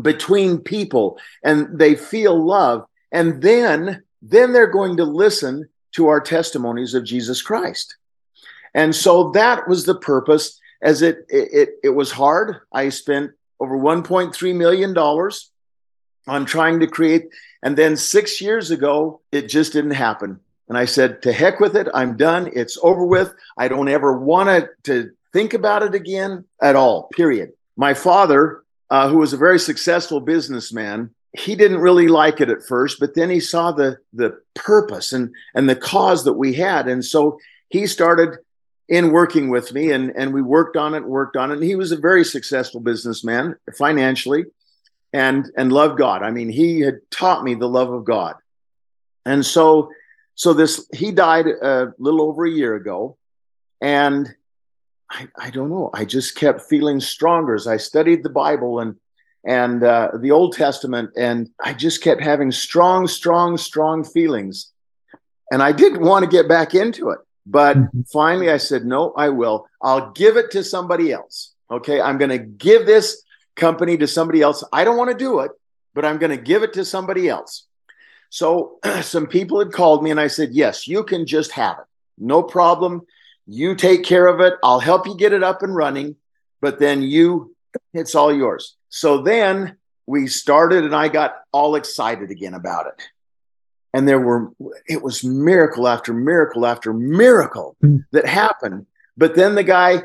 between 0.00 0.58
people 0.58 1.18
and 1.42 1.78
they 1.78 1.94
feel 1.94 2.42
love 2.42 2.86
and 3.12 3.42
then 3.42 4.02
then 4.22 4.52
they're 4.52 4.66
going 4.66 4.96
to 4.96 5.04
listen 5.04 5.68
to 5.92 6.08
our 6.08 6.20
testimonies 6.20 6.94
of 6.94 7.04
Jesus 7.04 7.42
Christ. 7.42 7.96
And 8.72 8.94
so 8.94 9.30
that 9.32 9.68
was 9.68 9.84
the 9.84 9.94
purpose 9.94 10.58
as 10.82 11.02
it 11.02 11.26
it 11.28 11.70
it 11.84 11.90
was 11.90 12.10
hard. 12.10 12.60
I 12.72 12.88
spent 12.88 13.32
over 13.60 13.76
1.3 13.76 14.56
million 14.56 14.94
dollars 14.94 15.50
on 16.26 16.46
trying 16.46 16.80
to 16.80 16.86
create 16.86 17.28
and 17.62 17.76
then 17.76 17.96
6 17.96 18.40
years 18.40 18.70
ago 18.70 19.20
it 19.30 19.48
just 19.48 19.74
didn't 19.74 19.92
happen 19.92 20.40
and 20.68 20.78
I 20.78 20.86
said, 20.86 21.22
to 21.22 21.32
heck 21.32 21.60
with 21.60 21.76
it. 21.76 21.88
I'm 21.92 22.16
done. 22.16 22.50
It's 22.52 22.78
over 22.82 23.04
with. 23.04 23.34
I 23.56 23.68
don't 23.68 23.88
ever 23.88 24.18
want 24.18 24.68
to 24.84 25.10
think 25.32 25.52
about 25.52 25.82
it 25.82 25.94
again 25.94 26.44
at 26.62 26.76
all, 26.76 27.08
period. 27.12 27.52
My 27.76 27.92
father, 27.92 28.62
uh, 28.88 29.08
who 29.08 29.18
was 29.18 29.32
a 29.32 29.38
very 29.38 29.58
successful 29.58 30.20
businessman, 30.20 31.10
he 31.32 31.56
didn't 31.56 31.80
really 31.80 32.08
like 32.08 32.40
it 32.40 32.48
at 32.48 32.64
first, 32.64 33.00
but 33.00 33.14
then 33.14 33.28
he 33.28 33.40
saw 33.40 33.72
the 33.72 33.98
the 34.12 34.40
purpose 34.54 35.12
and 35.12 35.34
and 35.54 35.68
the 35.68 35.76
cause 35.76 36.24
that 36.24 36.34
we 36.34 36.54
had, 36.54 36.86
and 36.86 37.04
so 37.04 37.38
he 37.68 37.88
started 37.88 38.38
in 38.88 39.10
working 39.10 39.48
with 39.48 39.72
me, 39.72 39.90
and 39.90 40.12
and 40.16 40.32
we 40.32 40.42
worked 40.42 40.76
on 40.76 40.94
it, 40.94 41.04
worked 41.04 41.36
on 41.36 41.50
it. 41.50 41.54
And 41.54 41.64
he 41.64 41.74
was 41.74 41.90
a 41.90 41.96
very 41.96 42.24
successful 42.24 42.80
businessman 42.80 43.56
financially, 43.76 44.44
and 45.12 45.50
and 45.56 45.72
loved 45.72 45.98
God. 45.98 46.22
I 46.22 46.30
mean, 46.30 46.48
he 46.48 46.80
had 46.80 47.00
taught 47.10 47.42
me 47.42 47.54
the 47.54 47.68
love 47.68 47.92
of 47.92 48.04
God, 48.04 48.36
and 49.26 49.44
so 49.44 49.90
so 50.34 50.52
this 50.52 50.86
he 50.92 51.12
died 51.12 51.46
a 51.46 51.92
little 51.98 52.22
over 52.22 52.44
a 52.44 52.50
year 52.50 52.74
ago. 52.74 53.16
And 53.80 54.34
I, 55.10 55.28
I 55.38 55.50
don't 55.50 55.70
know. 55.70 55.90
I 55.92 56.04
just 56.04 56.36
kept 56.36 56.62
feeling 56.62 57.00
stronger 57.00 57.54
as 57.54 57.66
i 57.66 57.76
studied 57.76 58.22
the 58.22 58.30
bible 58.30 58.80
and 58.80 58.96
and 59.46 59.84
uh, 59.84 60.10
the 60.18 60.30
old 60.30 60.54
testament. 60.54 61.10
And 61.16 61.50
i 61.62 61.72
just 61.72 62.02
kept 62.02 62.22
having 62.22 62.50
strong 62.50 63.06
strong 63.06 63.56
strong 63.56 64.04
feelings. 64.04 64.72
And 65.50 65.62
i 65.62 65.72
didn't 65.72 66.02
want 66.02 66.24
to 66.24 66.30
get 66.30 66.48
back 66.48 66.74
into 66.74 67.10
it. 67.10 67.18
But 67.46 67.76
mm-hmm. 67.76 68.00
finally 68.12 68.50
i 68.50 68.56
said 68.56 68.84
no 68.84 69.12
i 69.16 69.28
will. 69.28 69.66
I'll 69.82 70.10
give 70.12 70.36
it 70.36 70.50
to 70.52 70.64
somebody 70.64 71.12
else. 71.12 71.54
Okay? 71.70 72.00
I'm 72.00 72.18
going 72.18 72.30
to 72.30 72.38
give 72.38 72.86
this 72.86 73.22
company 73.56 73.96
to 73.98 74.06
somebody 74.06 74.42
else. 74.42 74.64
I 74.72 74.84
don't 74.84 74.96
want 74.96 75.10
to 75.10 75.16
do 75.16 75.40
it 75.40 75.52
but 75.94 76.04
i'm 76.04 76.18
going 76.18 76.36
to 76.36 76.42
give 76.42 76.62
it 76.62 76.72
to 76.74 76.84
somebody 76.84 77.28
else 77.28 77.66
so 78.34 78.80
some 79.02 79.28
people 79.28 79.60
had 79.60 79.70
called 79.70 80.02
me 80.02 80.10
and 80.10 80.18
I 80.18 80.26
said, 80.26 80.50
Yes, 80.50 80.88
you 80.88 81.04
can 81.04 81.24
just 81.24 81.52
have 81.52 81.78
it. 81.78 81.84
No 82.18 82.42
problem. 82.42 83.02
You 83.46 83.76
take 83.76 84.02
care 84.02 84.26
of 84.26 84.40
it. 84.40 84.54
I'll 84.64 84.80
help 84.80 85.06
you 85.06 85.16
get 85.16 85.32
it 85.32 85.44
up 85.44 85.62
and 85.62 85.72
running, 85.72 86.16
but 86.60 86.80
then 86.80 87.00
you, 87.02 87.54
it's 87.92 88.16
all 88.16 88.34
yours. 88.34 88.74
So 88.88 89.22
then 89.22 89.76
we 90.06 90.26
started 90.26 90.82
and 90.82 90.96
I 90.96 91.06
got 91.06 91.36
all 91.52 91.76
excited 91.76 92.32
again 92.32 92.54
about 92.54 92.88
it. 92.88 93.08
And 93.92 94.08
there 94.08 94.18
were, 94.18 94.50
it 94.88 95.00
was 95.00 95.22
miracle 95.22 95.86
after 95.86 96.12
miracle 96.12 96.66
after 96.66 96.92
miracle 96.92 97.76
mm. 97.84 98.04
that 98.10 98.26
happened. 98.26 98.86
But 99.16 99.36
then 99.36 99.54
the 99.54 99.62
guy 99.62 100.02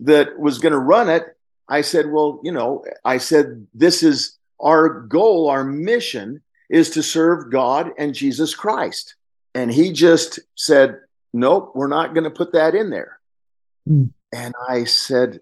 that 0.00 0.38
was 0.38 0.60
going 0.60 0.72
to 0.72 0.78
run 0.78 1.10
it, 1.10 1.24
I 1.68 1.82
said, 1.82 2.10
Well, 2.10 2.40
you 2.42 2.52
know, 2.52 2.86
I 3.04 3.18
said, 3.18 3.66
this 3.74 4.02
is 4.02 4.38
our 4.58 4.88
goal, 4.88 5.50
our 5.50 5.62
mission 5.62 6.40
is 6.68 6.90
to 6.90 7.02
serve 7.02 7.50
God 7.50 7.92
and 7.98 8.14
Jesus 8.14 8.54
Christ. 8.54 9.14
And 9.54 9.72
he 9.72 9.92
just 9.92 10.40
said, 10.54 11.00
Nope, 11.32 11.72
we're 11.74 11.88
not 11.88 12.14
going 12.14 12.24
to 12.24 12.30
put 12.30 12.52
that 12.52 12.74
in 12.74 12.90
there. 12.90 13.18
Mm. 13.88 14.10
And 14.32 14.54
I 14.68 14.84
said, 14.84 15.40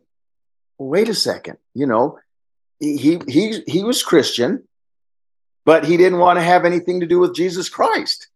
Wait 0.78 1.08
a 1.08 1.14
second. 1.14 1.58
You 1.74 1.86
know, 1.86 2.18
he, 2.80 3.20
he, 3.26 3.62
he 3.66 3.82
was 3.82 4.02
Christian, 4.02 4.64
but 5.64 5.84
he 5.84 5.96
didn't 5.96 6.18
want 6.18 6.38
to 6.38 6.42
have 6.42 6.64
anything 6.64 7.00
to 7.00 7.06
do 7.06 7.18
with 7.18 7.34
Jesus 7.34 7.68
Christ. 7.68 8.28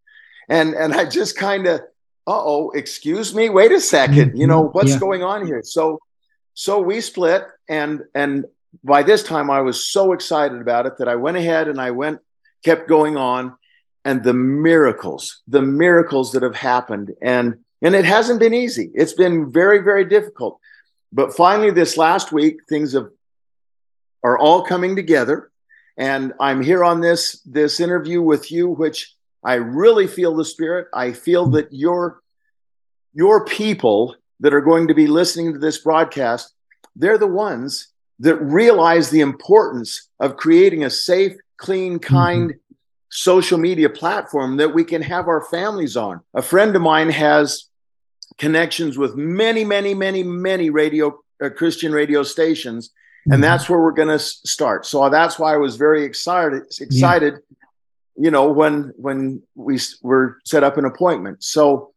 And, 0.47 0.73
and 0.73 0.93
I 0.93 1.05
just 1.05 1.37
kind 1.37 1.67
of, 1.67 1.81
uh 2.27 2.41
oh, 2.43 2.71
excuse 2.71 3.33
me, 3.33 3.49
wait 3.49 3.71
a 3.71 3.79
second. 3.79 4.37
You 4.37 4.47
know, 4.47 4.67
what's 4.69 4.91
yeah. 4.91 4.99
going 4.99 5.23
on 5.23 5.45
here? 5.45 5.61
So, 5.63 5.99
so 6.53 6.79
we 6.79 7.01
split 7.01 7.43
and, 7.67 8.03
and 8.13 8.45
by 8.83 9.03
this 9.03 9.23
time 9.23 9.49
I 9.49 9.61
was 9.61 9.85
so 9.85 10.13
excited 10.13 10.59
about 10.61 10.85
it 10.85 10.97
that 10.97 11.07
I 11.07 11.15
went 11.15 11.37
ahead 11.37 11.67
and 11.67 11.79
I 11.79 11.91
went 11.91 12.19
kept 12.63 12.87
going 12.87 13.17
on 13.17 13.55
and 14.05 14.23
the 14.23 14.33
miracles 14.33 15.41
the 15.47 15.61
miracles 15.61 16.31
that 16.31 16.43
have 16.43 16.55
happened. 16.55 17.13
And 17.21 17.59
and 17.81 17.95
it 17.95 18.05
hasn't 18.05 18.39
been 18.39 18.53
easy. 18.53 18.91
It's 18.93 19.13
been 19.13 19.51
very 19.51 19.79
very 19.79 20.05
difficult. 20.05 20.59
But 21.11 21.35
finally, 21.35 21.71
this 21.71 21.97
last 21.97 22.31
week, 22.31 22.57
things 22.67 22.93
have 22.93 23.09
are 24.23 24.37
all 24.37 24.63
coming 24.63 24.95
together, 24.95 25.49
and 25.97 26.33
I'm 26.39 26.61
here 26.61 26.83
on 26.83 27.01
this 27.01 27.41
this 27.45 27.79
interview 27.79 28.21
with 28.21 28.51
you, 28.51 28.69
which 28.69 29.15
I 29.43 29.55
really 29.55 30.07
feel 30.07 30.35
the 30.35 30.45
spirit. 30.45 30.87
I 30.93 31.13
feel 31.13 31.47
that 31.51 31.71
your 31.71 32.21
your 33.13 33.45
people 33.45 34.15
that 34.39 34.53
are 34.53 34.61
going 34.61 34.87
to 34.87 34.93
be 34.93 35.07
listening 35.07 35.53
to 35.53 35.59
this 35.59 35.79
broadcast, 35.79 36.53
they're 36.95 37.17
the 37.17 37.27
ones 37.27 37.87
that 38.19 38.35
realize 38.35 39.09
the 39.09 39.21
importance 39.21 40.09
of 40.19 40.37
creating 40.37 40.83
a 40.83 40.89
safe, 40.89 41.33
clean, 41.59 41.99
kind 41.99 42.49
mm-hmm. 42.49 42.75
social 43.09 43.57
media 43.57 43.89
platform 43.89 44.57
that 44.57 44.73
we 44.73 44.83
can 44.83 45.01
have 45.01 45.27
our 45.27 45.43
families 45.45 45.95
on. 45.95 46.21
A 46.33 46.41
friend 46.41 46.75
of 46.75 46.81
mine 46.81 47.09
has 47.09 47.65
connections 48.37 48.97
with 48.97 49.15
many, 49.15 49.63
many, 49.63 49.93
many, 49.93 50.23
many 50.23 50.69
radio 50.69 51.19
uh, 51.43 51.49
Christian 51.49 51.91
radio 51.91 52.23
stations, 52.23 52.89
mm-hmm. 52.89 53.33
and 53.33 53.43
that's 53.43 53.69
where 53.69 53.79
we're 53.79 53.91
going 53.91 54.17
to 54.17 54.19
start. 54.19 54.85
So 54.85 55.07
that's 55.09 55.37
why 55.37 55.53
I 55.53 55.57
was 55.57 55.75
very 55.75 56.03
excited. 56.03 56.63
Excited, 56.79 57.33
yeah. 57.35 57.67
you 58.15 58.31
know, 58.31 58.51
when 58.51 58.93
when 58.95 59.43
we 59.55 59.79
were 60.01 60.39
set 60.45 60.63
up 60.63 60.77
an 60.77 60.85
appointment. 60.85 61.43
So 61.43 61.93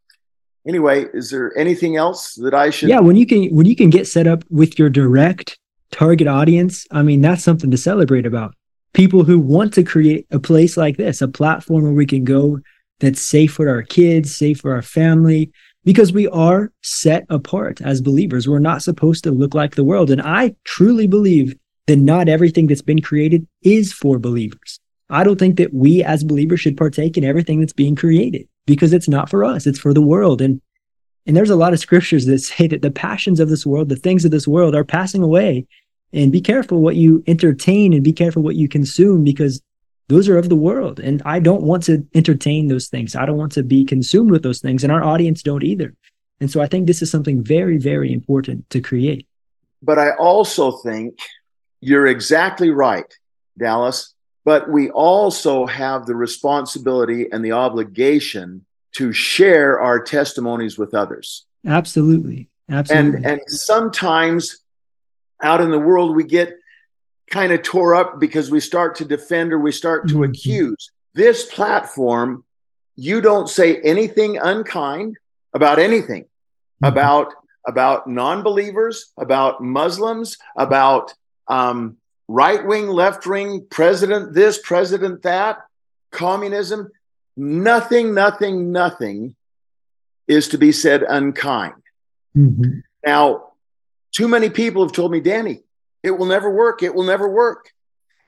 anyway, 0.66 1.06
is 1.14 1.30
there 1.30 1.56
anything 1.56 1.96
else 1.96 2.34
that 2.34 2.54
I 2.54 2.70
should? 2.70 2.88
Yeah, 2.88 3.00
when 3.00 3.16
you 3.16 3.26
can 3.26 3.54
when 3.54 3.66
you 3.66 3.76
can 3.76 3.90
get 3.90 4.06
set 4.06 4.26
up 4.26 4.44
with 4.50 4.78
your 4.78 4.90
direct 4.90 5.58
target 5.90 6.26
audience, 6.26 6.86
I 6.90 7.02
mean, 7.02 7.20
that's 7.20 7.44
something 7.44 7.70
to 7.70 7.76
celebrate 7.76 8.26
about. 8.26 8.54
People 8.94 9.24
who 9.24 9.38
want 9.38 9.72
to 9.74 9.82
create 9.82 10.26
a 10.30 10.38
place 10.38 10.76
like 10.76 10.96
this, 10.96 11.22
a 11.22 11.28
platform 11.28 11.84
where 11.84 11.92
we 11.92 12.06
can 12.06 12.24
go 12.24 12.58
that's 13.00 13.22
safe 13.22 13.54
for 13.54 13.68
our 13.68 13.82
kids, 13.82 14.34
safe 14.36 14.60
for 14.60 14.72
our 14.74 14.82
family, 14.82 15.50
because 15.84 16.12
we 16.12 16.28
are 16.28 16.72
set 16.82 17.24
apart 17.28 17.80
as 17.80 18.00
believers. 18.00 18.48
We're 18.48 18.58
not 18.58 18.82
supposed 18.82 19.24
to 19.24 19.30
look 19.30 19.54
like 19.54 19.74
the 19.74 19.84
world. 19.84 20.10
And 20.10 20.22
I 20.22 20.54
truly 20.64 21.06
believe 21.06 21.54
that 21.86 21.96
not 21.96 22.28
everything 22.28 22.66
that's 22.66 22.82
been 22.82 23.02
created 23.02 23.46
is 23.62 23.92
for 23.92 24.18
believers. 24.18 24.78
I 25.10 25.24
don't 25.24 25.38
think 25.38 25.56
that 25.56 25.74
we 25.74 26.02
as 26.02 26.24
believers 26.24 26.60
should 26.60 26.76
partake 26.76 27.18
in 27.18 27.24
everything 27.24 27.60
that's 27.60 27.72
being 27.72 27.96
created 27.96 28.48
because 28.66 28.92
it's 28.92 29.08
not 29.08 29.28
for 29.28 29.44
us, 29.44 29.66
it's 29.66 29.78
for 29.78 29.92
the 29.92 30.02
world. 30.02 30.40
And 30.40 30.60
and 31.24 31.36
there's 31.36 31.50
a 31.50 31.56
lot 31.56 31.72
of 31.72 31.78
scriptures 31.78 32.26
that 32.26 32.38
say 32.40 32.66
that 32.66 32.82
the 32.82 32.90
passions 32.90 33.40
of 33.40 33.48
this 33.48 33.66
world, 33.66 33.88
the 33.88 33.96
things 33.96 34.24
of 34.24 34.30
this 34.30 34.48
world 34.48 34.74
are 34.74 34.84
passing 34.84 35.22
away. 35.22 35.66
And 36.12 36.30
be 36.30 36.40
careful 36.40 36.80
what 36.80 36.96
you 36.96 37.22
entertain 37.26 37.92
and 37.92 38.04
be 38.04 38.12
careful 38.12 38.42
what 38.42 38.56
you 38.56 38.68
consume 38.68 39.24
because 39.24 39.62
those 40.08 40.28
are 40.28 40.36
of 40.36 40.48
the 40.48 40.56
world. 40.56 41.00
And 41.00 41.22
i 41.24 41.38
don't 41.38 41.62
want 41.62 41.82
to 41.84 42.06
entertain 42.14 42.68
those 42.68 42.88
things. 42.88 43.16
I 43.16 43.24
don't 43.24 43.38
want 43.38 43.52
to 43.52 43.62
be 43.62 43.84
consumed 43.84 44.30
with 44.30 44.42
those 44.42 44.60
things 44.60 44.82
and 44.82 44.92
our 44.92 45.02
audience 45.02 45.42
don't 45.42 45.64
either. 45.64 45.94
And 46.40 46.50
so 46.50 46.60
i 46.60 46.66
think 46.66 46.86
this 46.86 47.02
is 47.02 47.10
something 47.10 47.42
very 47.42 47.78
very 47.78 48.12
important 48.12 48.68
to 48.70 48.80
create. 48.80 49.26
But 49.82 49.98
i 49.98 50.10
also 50.16 50.72
think 50.72 51.18
you're 51.80 52.06
exactly 52.06 52.70
right 52.70 53.12
dallas. 53.58 54.14
But 54.44 54.68
we 54.68 54.90
also 54.90 55.66
have 55.66 56.06
the 56.06 56.16
responsibility 56.16 57.30
and 57.30 57.44
the 57.44 57.52
obligation 57.52 58.64
to 58.96 59.12
share 59.12 59.80
our 59.80 60.02
testimonies 60.02 60.76
with 60.76 60.94
others. 60.94 61.46
Absolutely. 61.64 62.48
Absolutely. 62.68 63.16
And 63.16 63.26
and 63.26 63.40
sometimes 63.46 64.61
out 65.42 65.60
in 65.60 65.70
the 65.70 65.78
world 65.78 66.14
we 66.14 66.24
get 66.24 66.58
kind 67.30 67.52
of 67.52 67.62
tore 67.62 67.94
up 67.94 68.20
because 68.20 68.50
we 68.50 68.60
start 68.60 68.96
to 68.96 69.04
defend 69.04 69.52
or 69.52 69.58
we 69.58 69.72
start 69.72 70.08
to 70.08 70.14
mm-hmm. 70.14 70.30
accuse. 70.30 70.90
This 71.14 71.46
platform, 71.46 72.44
you 72.94 73.20
don't 73.20 73.48
say 73.48 73.80
anything 73.80 74.38
unkind 74.38 75.16
about 75.54 75.78
anything, 75.78 76.24
mm-hmm. 76.24 76.86
about 76.86 77.34
about 77.66 78.08
non-believers, 78.08 79.12
about 79.16 79.62
Muslims, 79.62 80.36
about 80.56 81.14
um, 81.46 81.96
right 82.26 82.66
wing, 82.66 82.88
left 82.88 83.24
wing, 83.24 83.66
president 83.70 84.34
this, 84.34 84.58
president 84.58 85.22
that, 85.22 85.58
communism. 86.10 86.90
Nothing, 87.36 88.14
nothing, 88.14 88.72
nothing 88.72 89.36
is 90.26 90.48
to 90.48 90.58
be 90.58 90.72
said 90.72 91.02
unkind. 91.02 91.74
Mm-hmm. 92.36 92.80
Now, 93.06 93.51
too 94.12 94.28
many 94.28 94.50
people 94.50 94.82
have 94.82 94.92
told 94.92 95.10
me, 95.10 95.20
Danny, 95.20 95.62
it 96.02 96.10
will 96.12 96.26
never 96.26 96.50
work. 96.50 96.82
It 96.82 96.94
will 96.94 97.04
never 97.04 97.28
work. 97.28 97.72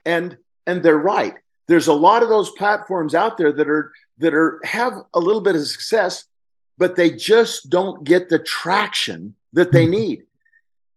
And 0.05 0.37
and 0.67 0.83
they're 0.83 0.97
right. 0.97 1.35
There's 1.69 1.89
a 1.89 1.95
lot 1.95 2.23
of 2.23 2.29
those 2.29 2.51
platforms 2.51 3.15
out 3.15 3.37
there 3.37 3.53
that 3.53 3.69
are 3.69 3.93
that 4.19 4.35
are 4.35 4.61
have 4.65 4.95
a 5.13 5.21
little 5.21 5.41
bit 5.41 5.57
of 5.57 5.67
success, 5.67 6.25
but 6.79 6.97
they 6.97 7.11
just 7.11 7.71
don't 7.71 8.05
get 8.05 8.29
the 8.29 8.39
traction 8.39 9.35
that 9.53 9.73
they 9.73 9.85
mm-hmm. 9.85 9.93
need. 9.93 10.23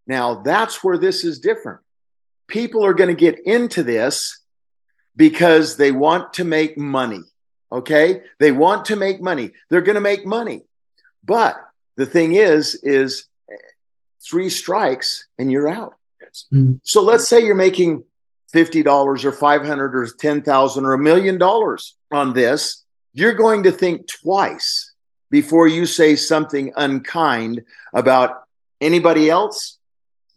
Now 0.06 0.36
that's 0.36 0.84
where 0.84 0.98
this 0.98 1.24
is 1.24 1.40
different. 1.40 1.82
People 2.48 2.86
are 2.86 2.94
going 2.94 3.14
to 3.14 3.20
get 3.20 3.40
into 3.46 3.84
this 3.84 4.40
because 5.16 5.76
they 5.76 5.92
want 5.92 6.34
to 6.34 6.46
make 6.46 6.78
money. 6.78 7.24
Okay? 7.72 8.22
They 8.40 8.54
want 8.54 8.86
to 8.86 8.96
make 8.96 9.22
money. 9.22 9.52
They're 9.70 9.82
going 9.82 9.96
to 9.96 10.02
make 10.02 10.26
money. 10.26 10.64
But 11.26 11.58
the 11.98 12.06
thing 12.06 12.34
is 12.34 12.76
is 12.76 13.27
three 14.30 14.50
strikes 14.50 15.28
and 15.38 15.52
you're 15.52 15.68
out. 15.68 15.96
Mm. 16.54 16.80
So 16.84 17.02
let's 17.02 17.28
say 17.28 17.44
you're 17.44 17.56
making 17.56 18.04
$50 18.54 19.26
or 19.26 19.32
500 19.32 19.96
or 19.96 20.08
10,000 20.08 20.86
or 20.86 20.94
a 20.94 20.98
million 20.98 21.38
dollars 21.38 21.96
on 22.12 22.34
this, 22.34 22.84
you're 23.14 23.34
going 23.34 23.64
to 23.64 23.72
think 23.72 24.08
twice 24.08 24.94
before 25.30 25.68
you 25.68 25.86
say 25.86 26.16
something 26.16 26.72
unkind 26.78 27.64
about 27.94 28.44
anybody 28.80 29.30
else 29.30 29.78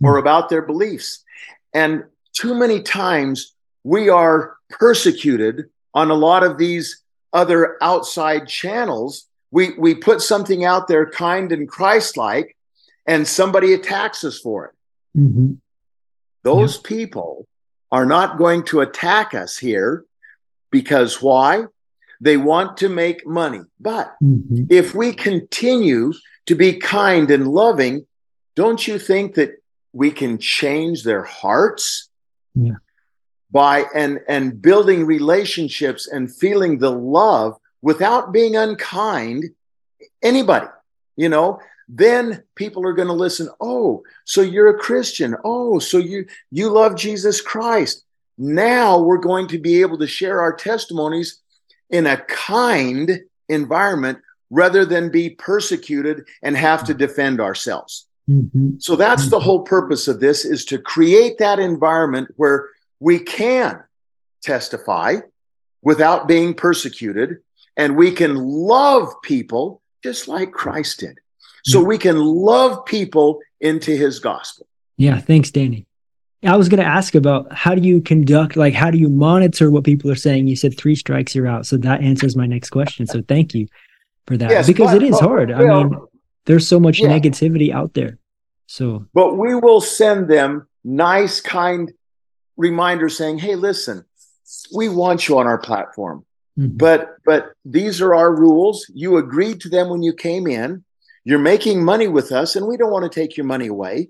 or 0.02 0.16
mm. 0.16 0.20
about 0.20 0.48
their 0.48 0.62
beliefs. 0.62 1.24
And 1.72 2.04
too 2.32 2.54
many 2.54 2.82
times 2.82 3.54
we 3.84 4.08
are 4.08 4.56
persecuted 4.68 5.70
on 5.94 6.10
a 6.10 6.14
lot 6.14 6.42
of 6.42 6.58
these 6.58 7.02
other 7.32 7.76
outside 7.82 8.48
channels. 8.48 9.26
We, 9.50 9.70
we 9.78 9.94
put 9.94 10.20
something 10.20 10.64
out 10.64 10.88
there 10.88 11.08
kind 11.10 11.52
and 11.52 11.68
Christ 11.68 12.16
like, 12.16 12.56
and 13.10 13.26
somebody 13.26 13.74
attacks 13.74 14.22
us 14.22 14.38
for 14.38 14.66
it. 14.66 15.18
Mm-hmm. 15.18 15.54
Those 16.44 16.76
yeah. 16.76 16.88
people 16.88 17.48
are 17.90 18.06
not 18.06 18.38
going 18.38 18.62
to 18.66 18.80
attack 18.80 19.34
us 19.34 19.58
here 19.58 20.04
because 20.70 21.20
why? 21.20 21.64
They 22.20 22.36
want 22.36 22.76
to 22.78 22.88
make 22.88 23.26
money. 23.26 23.62
But 23.80 24.14
mm-hmm. 24.22 24.66
if 24.70 24.94
we 24.94 25.12
continue 25.12 26.12
to 26.46 26.54
be 26.54 26.74
kind 26.74 27.28
and 27.32 27.48
loving, 27.48 28.06
don't 28.54 28.86
you 28.86 28.96
think 28.96 29.34
that 29.34 29.60
we 29.92 30.12
can 30.12 30.38
change 30.38 31.02
their 31.02 31.24
hearts? 31.24 32.08
Yeah. 32.54 32.74
By 33.50 33.86
and 33.92 34.20
and 34.28 34.62
building 34.62 35.04
relationships 35.04 36.06
and 36.06 36.32
feeling 36.32 36.78
the 36.78 36.92
love 36.92 37.56
without 37.82 38.32
being 38.32 38.54
unkind 38.54 39.46
anybody 40.22 40.68
you 41.16 41.28
know 41.28 41.58
then 41.92 42.44
people 42.54 42.86
are 42.86 42.92
going 42.92 43.08
to 43.08 43.14
listen 43.14 43.48
oh 43.60 44.02
so 44.24 44.42
you're 44.42 44.68
a 44.68 44.78
christian. 44.78 45.34
Oh 45.44 45.78
so 45.78 45.98
you 45.98 46.26
you 46.50 46.70
love 46.70 46.96
jesus 46.96 47.40
christ. 47.40 48.04
Now 48.38 48.98
we're 49.00 49.18
going 49.18 49.48
to 49.48 49.58
be 49.58 49.80
able 49.80 49.98
to 49.98 50.06
share 50.06 50.40
our 50.40 50.54
testimonies 50.54 51.40
in 51.90 52.06
a 52.06 52.18
kind 52.18 53.20
environment 53.48 54.18
rather 54.50 54.84
than 54.84 55.10
be 55.10 55.30
persecuted 55.30 56.26
and 56.42 56.56
have 56.56 56.84
to 56.84 56.94
defend 56.94 57.40
ourselves. 57.40 58.06
Mm-hmm. 58.28 58.78
so 58.78 58.94
that's 58.94 59.28
the 59.28 59.40
whole 59.40 59.62
purpose 59.62 60.06
of 60.06 60.20
this 60.20 60.44
is 60.44 60.64
to 60.66 60.78
create 60.78 61.38
that 61.38 61.58
environment 61.58 62.28
where 62.36 62.68
we 63.00 63.18
can 63.18 63.82
testify 64.40 65.16
without 65.82 66.28
being 66.28 66.54
persecuted 66.54 67.38
and 67.76 67.96
we 67.96 68.12
can 68.12 68.36
love 68.36 69.10
people 69.22 69.82
just 70.04 70.28
like 70.28 70.52
christ 70.52 71.00
did 71.00 71.18
so 71.64 71.82
we 71.82 71.98
can 71.98 72.18
love 72.18 72.84
people 72.84 73.40
into 73.60 73.92
his 73.92 74.18
gospel. 74.18 74.66
Yeah, 74.96 75.18
thanks, 75.18 75.50
Danny. 75.50 75.86
I 76.42 76.56
was 76.56 76.68
going 76.68 76.80
to 76.80 76.86
ask 76.86 77.14
about 77.14 77.52
how 77.52 77.74
do 77.74 77.82
you 77.82 78.00
conduct, 78.00 78.56
like, 78.56 78.72
how 78.72 78.90
do 78.90 78.96
you 78.98 79.10
monitor 79.10 79.70
what 79.70 79.84
people 79.84 80.10
are 80.10 80.16
saying? 80.16 80.48
You 80.48 80.56
said 80.56 80.76
three 80.76 80.94
strikes, 80.94 81.34
you're 81.34 81.46
out. 81.46 81.66
So 81.66 81.76
that 81.78 82.00
answers 82.00 82.34
my 82.34 82.46
next 82.46 82.70
question. 82.70 83.06
So 83.06 83.20
thank 83.20 83.54
you 83.54 83.68
for 84.26 84.38
that 84.38 84.50
yes, 84.50 84.66
because 84.66 84.92
but, 84.92 85.02
it 85.02 85.06
is 85.06 85.20
but, 85.20 85.28
hard. 85.28 85.52
I 85.52 85.64
mean, 85.64 85.94
there's 86.46 86.66
so 86.66 86.80
much 86.80 87.00
yeah. 87.00 87.08
negativity 87.08 87.72
out 87.72 87.92
there. 87.92 88.18
So, 88.66 89.06
but 89.12 89.36
we 89.36 89.54
will 89.54 89.80
send 89.80 90.28
them 90.28 90.66
nice, 90.82 91.40
kind 91.40 91.92
reminders 92.56 93.16
saying, 93.16 93.38
hey, 93.38 93.56
listen, 93.56 94.04
we 94.74 94.88
want 94.88 95.28
you 95.28 95.38
on 95.38 95.46
our 95.46 95.58
platform. 95.58 96.24
Mm-hmm. 96.58 96.76
But 96.76 97.16
but 97.24 97.52
these 97.64 98.00
are 98.00 98.14
our 98.14 98.34
rules. 98.34 98.90
You 98.94 99.18
agreed 99.18 99.60
to 99.62 99.68
them 99.68 99.88
when 99.88 100.02
you 100.02 100.12
came 100.12 100.46
in. 100.46 100.84
You're 101.24 101.38
making 101.38 101.84
money 101.84 102.08
with 102.08 102.32
us, 102.32 102.56
and 102.56 102.66
we 102.66 102.76
don't 102.76 102.92
want 102.92 103.10
to 103.10 103.20
take 103.20 103.36
your 103.36 103.46
money 103.46 103.66
away, 103.66 104.08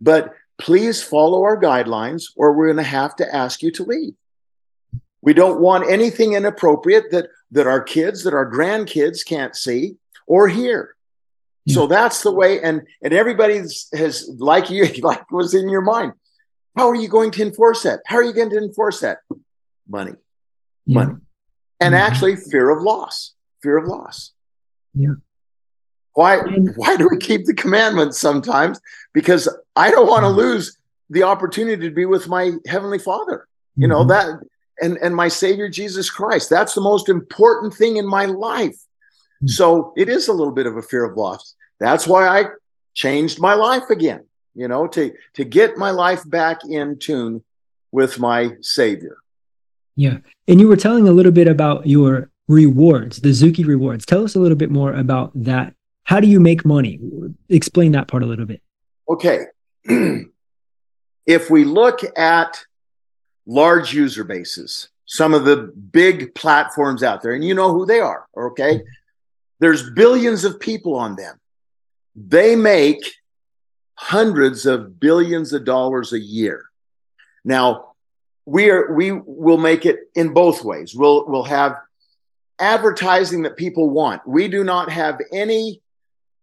but 0.00 0.34
please 0.58 1.02
follow 1.02 1.42
our 1.42 1.60
guidelines, 1.60 2.26
or 2.36 2.52
we're 2.52 2.66
going 2.66 2.76
to 2.76 2.82
have 2.82 3.16
to 3.16 3.34
ask 3.34 3.62
you 3.62 3.70
to 3.72 3.84
leave. 3.84 4.14
We 5.20 5.34
don't 5.34 5.60
want 5.60 5.90
anything 5.90 6.34
inappropriate 6.34 7.10
that, 7.10 7.28
that 7.52 7.66
our 7.66 7.80
kids, 7.80 8.24
that 8.24 8.34
our 8.34 8.50
grandkids 8.50 9.24
can't 9.24 9.56
see 9.56 9.96
or 10.26 10.48
hear. 10.48 10.94
Yeah. 11.64 11.74
So 11.74 11.86
that's 11.86 12.22
the 12.22 12.32
way, 12.32 12.60
and 12.60 12.82
and 13.02 13.12
everybody 13.12 13.54
has 13.54 14.28
like 14.38 14.68
you 14.68 14.84
like 15.02 15.30
was 15.30 15.54
in 15.54 15.68
your 15.68 15.80
mind. 15.80 16.12
How 16.76 16.88
are 16.88 16.96
you 16.96 17.08
going 17.08 17.30
to 17.32 17.42
enforce 17.42 17.84
that? 17.84 18.00
How 18.06 18.16
are 18.16 18.24
you 18.24 18.32
going 18.32 18.50
to 18.50 18.56
enforce 18.56 19.00
that? 19.00 19.18
Money, 19.88 20.14
yeah. 20.86 20.94
money, 20.94 21.14
and 21.80 21.94
mm-hmm. 21.94 22.06
actually 22.06 22.36
fear 22.36 22.70
of 22.70 22.82
loss. 22.82 23.34
Fear 23.62 23.78
of 23.78 23.86
loss. 23.86 24.32
Yeah. 24.94 25.14
Why? 26.14 26.38
Why 26.76 26.96
do 26.96 27.08
we 27.10 27.16
keep 27.16 27.46
the 27.46 27.54
commandments 27.54 28.20
sometimes? 28.20 28.80
Because 29.12 29.48
I 29.76 29.90
don't 29.90 30.08
want 30.08 30.24
to 30.24 30.28
mm-hmm. 30.28 30.38
lose 30.38 30.76
the 31.10 31.22
opportunity 31.22 31.88
to 31.88 31.94
be 31.94 32.06
with 32.06 32.28
my 32.28 32.52
heavenly 32.66 32.98
Father. 32.98 33.46
You 33.76 33.88
know 33.88 34.00
mm-hmm. 34.00 34.08
that, 34.08 34.40
and 34.80 34.98
and 34.98 35.16
my 35.16 35.28
Savior 35.28 35.68
Jesus 35.68 36.10
Christ. 36.10 36.50
That's 36.50 36.74
the 36.74 36.80
most 36.80 37.08
important 37.08 37.74
thing 37.74 37.96
in 37.96 38.06
my 38.06 38.26
life. 38.26 38.74
Mm-hmm. 38.74 39.48
So 39.48 39.94
it 39.96 40.08
is 40.08 40.28
a 40.28 40.32
little 40.32 40.52
bit 40.52 40.66
of 40.66 40.76
a 40.76 40.82
fear 40.82 41.04
of 41.04 41.16
loss. 41.16 41.54
That's 41.80 42.06
why 42.06 42.28
I 42.28 42.44
changed 42.94 43.40
my 43.40 43.54
life 43.54 43.88
again. 43.90 44.26
You 44.54 44.68
know, 44.68 44.86
to 44.88 45.12
to 45.34 45.44
get 45.44 45.78
my 45.78 45.90
life 45.90 46.28
back 46.28 46.58
in 46.68 46.98
tune 46.98 47.42
with 47.90 48.18
my 48.18 48.56
Savior. 48.60 49.16
Yeah, 49.96 50.18
and 50.46 50.60
you 50.60 50.68
were 50.68 50.76
telling 50.76 51.08
a 51.08 51.12
little 51.12 51.32
bit 51.32 51.48
about 51.48 51.86
your 51.86 52.30
rewards, 52.48 53.20
the 53.20 53.30
Zuki 53.30 53.66
rewards. 53.66 54.04
Tell 54.04 54.24
us 54.24 54.34
a 54.34 54.38
little 54.38 54.56
bit 54.56 54.70
more 54.70 54.92
about 54.92 55.32
that. 55.34 55.74
How 56.04 56.20
do 56.20 56.26
you 56.26 56.40
make 56.40 56.64
money? 56.64 56.98
Explain 57.48 57.92
that 57.92 58.08
part 58.08 58.22
a 58.22 58.26
little 58.26 58.46
bit. 58.46 58.62
Okay. 59.08 59.46
if 61.26 61.50
we 61.50 61.64
look 61.64 62.00
at 62.16 62.64
large 63.46 63.92
user 63.94 64.24
bases, 64.24 64.88
some 65.06 65.34
of 65.34 65.44
the 65.44 65.56
big 65.92 66.34
platforms 66.34 67.02
out 67.02 67.22
there, 67.22 67.34
and 67.34 67.44
you 67.44 67.54
know 67.54 67.72
who 67.72 67.86
they 67.86 68.00
are, 68.00 68.26
okay? 68.36 68.82
There's 69.58 69.90
billions 69.90 70.44
of 70.44 70.58
people 70.58 70.94
on 70.94 71.16
them. 71.16 71.38
They 72.16 72.56
make 72.56 73.04
hundreds 73.94 74.66
of 74.66 74.98
billions 74.98 75.52
of 75.52 75.64
dollars 75.64 76.12
a 76.12 76.18
year. 76.18 76.64
Now, 77.44 77.94
we 78.44 78.70
are 78.70 78.92
we 78.92 79.12
will 79.12 79.58
make 79.58 79.86
it 79.86 80.00
in 80.14 80.32
both 80.32 80.64
ways. 80.64 80.94
We'll 80.94 81.26
we'll 81.28 81.44
have 81.44 81.76
advertising 82.58 83.42
that 83.42 83.56
people 83.56 83.90
want. 83.90 84.26
We 84.26 84.48
do 84.48 84.64
not 84.64 84.90
have 84.90 85.20
any 85.32 85.81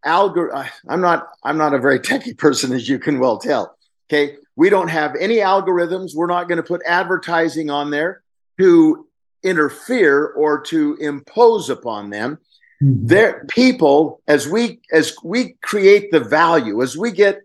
algor 0.05 0.69
I'm 0.87 1.01
not 1.01 1.29
I'm 1.43 1.57
not 1.57 1.73
a 1.73 1.79
very 1.79 1.99
techy 1.99 2.33
person 2.33 2.71
as 2.71 2.87
you 2.87 2.99
can 2.99 3.19
well 3.19 3.37
tell. 3.37 3.77
Okay? 4.07 4.35
We 4.55 4.69
don't 4.69 4.89
have 4.89 5.15
any 5.15 5.37
algorithms. 5.37 6.15
We're 6.15 6.27
not 6.27 6.47
going 6.47 6.57
to 6.57 6.63
put 6.63 6.81
advertising 6.85 7.69
on 7.69 7.91
there 7.91 8.21
to 8.57 9.07
interfere 9.43 10.25
or 10.25 10.61
to 10.61 10.95
impose 10.95 11.69
upon 11.69 12.09
them. 12.09 12.39
Mm-hmm. 12.81 13.07
There 13.07 13.45
people 13.49 14.21
as 14.27 14.47
we 14.47 14.79
as 14.91 15.15
we 15.23 15.55
create 15.61 16.11
the 16.11 16.19
value, 16.19 16.81
as 16.81 16.97
we 16.97 17.11
get 17.11 17.41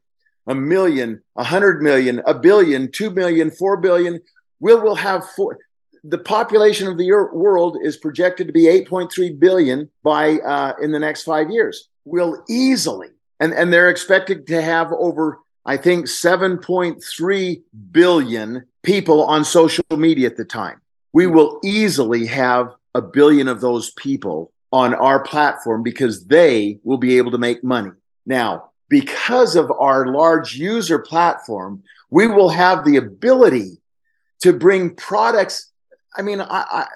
a 0.47 0.55
million, 0.55 1.23
a 1.37 1.45
hundred 1.45 1.83
million, 1.83 2.23
a 2.27 2.35
billion, 2.35 2.91
two 2.91 3.11
million, 3.11 3.51
four 3.51 3.77
billion, 3.77 4.21
we'll 4.61 4.83
we'll 4.83 4.95
have 4.95 5.29
four 5.31 5.59
the 6.05 6.19
population 6.19 6.87
of 6.87 6.99
the 6.99 7.11
world 7.33 7.79
is 7.83 7.97
projected 7.97 8.47
to 8.47 8.53
be 8.53 8.65
8.3 8.65 9.39
billion 9.41 9.91
by 10.03 10.39
uh, 10.39 10.75
in 10.81 10.93
the 10.93 10.99
next 10.99 11.23
five 11.23 11.51
years. 11.51 11.89
Will 12.05 12.45
easily, 12.49 13.09
and 13.41 13.55
and 13.55 13.73
they're 13.73 13.89
expected 13.89 14.47
to 14.49 14.61
have 14.61 14.93
over, 14.93 15.41
I 15.65 15.79
think, 15.79 16.07
7.3 16.07 17.63
billion 17.91 18.65
people 18.83 19.25
on 19.25 19.45
social 19.45 19.85
media 19.97 20.29
at 20.29 20.37
the 20.37 20.45
time. 20.45 20.83
We 21.15 21.27
will 21.27 21.61
easily 21.65 22.27
have 22.27 22.75
a 22.95 23.01
billion 23.01 23.49
of 23.49 23.63
those 23.63 23.91
people 23.93 24.53
on 24.71 24.93
our 24.93 25.23
platform 25.23 25.83
because 25.83 26.27
they 26.27 26.79
will 26.85 26.99
be 26.99 27.17
able 27.17 27.31
to 27.31 27.39
make 27.39 27.65
money. 27.65 27.93
Now, 28.27 28.71
because 28.91 29.57
of 29.57 29.71
our 29.71 30.07
large 30.09 30.57
user 30.57 30.99
platform, 30.99 31.83
we 32.11 32.27
will 32.27 32.51
have 32.51 32.85
the 32.85 32.97
ability 32.97 33.79
to 34.41 34.53
bring 34.53 34.95
products 34.95 35.73
I 36.17 36.23
mean, 36.23 36.41
I, 36.41 36.47
I, 36.49 36.87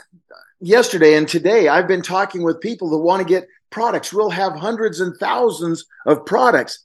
yesterday 0.61 1.15
and 1.15 1.29
today, 1.29 1.69
I've 1.69 1.89
been 1.89 2.03
talking 2.03 2.43
with 2.43 2.61
people 2.61 2.91
that 2.91 2.99
want 2.99 3.21
to 3.23 3.29
get 3.29 3.49
products. 3.71 4.13
We'll 4.13 4.31
have 4.31 4.55
hundreds 4.55 5.01
and 5.01 5.17
thousands 5.17 5.87
of 6.07 6.25
products, 6.25 6.85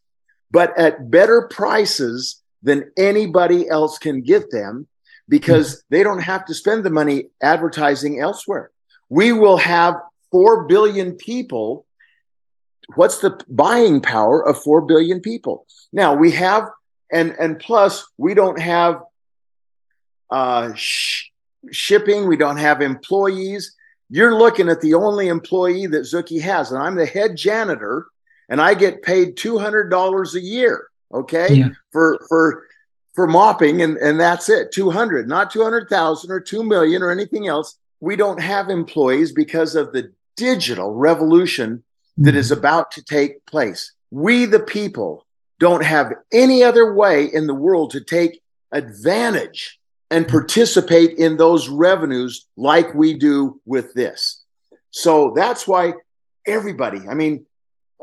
but 0.52 0.78
at 0.78 1.10
better 1.10 1.48
prices 1.50 2.42
than 2.62 2.92
anybody 2.98 3.68
else 3.70 3.98
can 3.98 4.22
get 4.22 4.52
them 4.52 4.88
because 5.28 5.76
mm-hmm. 5.76 5.96
they 5.96 6.04
don't 6.04 6.22
have 6.22 6.46
to 6.46 6.54
spend 6.54 6.84
the 6.84 6.90
money 6.90 7.26
advertising 7.42 8.20
elsewhere. 8.20 8.72
We 9.10 9.32
will 9.32 9.58
have 9.58 9.96
4 10.32 10.66
billion 10.66 11.14
people. 11.14 11.86
What's 12.96 13.20
the 13.20 13.40
buying 13.48 14.02
power 14.02 14.46
of 14.46 14.62
4 14.62 14.82
billion 14.82 15.22
people? 15.22 15.66
Now 15.92 16.16
we 16.16 16.32
have, 16.32 16.70
and, 17.12 17.36
and 17.40 17.60
plus, 17.60 18.08
we 18.18 18.34
don't 18.34 18.60
have 18.60 19.02
uh, 20.30 20.74
sh- 20.74 21.30
shipping, 21.72 22.28
we 22.28 22.38
don't 22.38 22.58
have 22.58 22.82
employees. 22.82 23.76
You're 24.10 24.36
looking 24.36 24.70
at 24.70 24.82
the 24.82 24.94
only 24.94 25.28
employee 25.28 25.88
that 25.88 26.04
Zuki 26.04 26.42
has, 26.42 26.72
and 26.72 26.82
I'm 26.82 26.96
the 26.96 27.06
head 27.06 27.36
janitor, 27.36 28.08
and 28.50 28.62
I 28.62 28.74
get 28.74 29.02
paid 29.02 29.38
two 29.38 29.58
hundred 29.58 29.90
dollars 29.90 30.36
a 30.36 30.42
year. 30.42 30.88
Okay, 31.14 31.54
yeah. 31.54 31.70
for 31.92 32.20
for 32.28 32.68
for 33.14 33.28
mopping, 33.28 33.82
and 33.82 33.98
and 33.98 34.20
that's 34.20 34.50
it, 34.50 34.72
two 34.72 34.92
hundred, 34.92 35.28
not 35.28 35.52
two 35.52 35.64
hundred 35.64 35.90
thousand 35.90 36.32
or 36.32 36.40
two 36.40 36.64
million 36.64 37.02
or 37.02 37.12
anything 37.12 37.48
else. 37.48 37.78
We 38.00 38.16
don't 38.16 38.42
have 38.42 38.70
employees 38.70 39.32
because 39.32 39.76
of 39.76 39.94
the 39.94 40.12
digital 40.36 40.94
revolution 40.94 41.84
that 42.18 42.36
is 42.36 42.52
mm-hmm. 42.52 42.60
about 42.60 42.92
to 42.92 43.04
take 43.04 43.46
place. 43.46 43.94
We, 44.12 44.46
the 44.46 44.60
people, 44.60 45.26
don't 45.60 45.84
have 45.84 46.14
any 46.32 46.64
other 46.64 46.94
way 46.94 47.26
in 47.26 47.48
the 47.48 47.54
world 47.54 47.92
to 47.92 48.02
take 48.02 48.42
advantage 48.72 49.80
and 50.12 50.28
participate 50.28 51.18
in 51.18 51.38
those 51.38 51.70
revenues 51.70 52.48
like 52.56 52.94
we 52.94 53.14
do 53.14 53.60
with 53.66 53.94
this. 53.94 54.44
So 54.92 55.34
that's 55.36 55.68
why 55.68 55.94
everybody, 56.46 57.02
I 57.10 57.16
mean, 57.16 57.46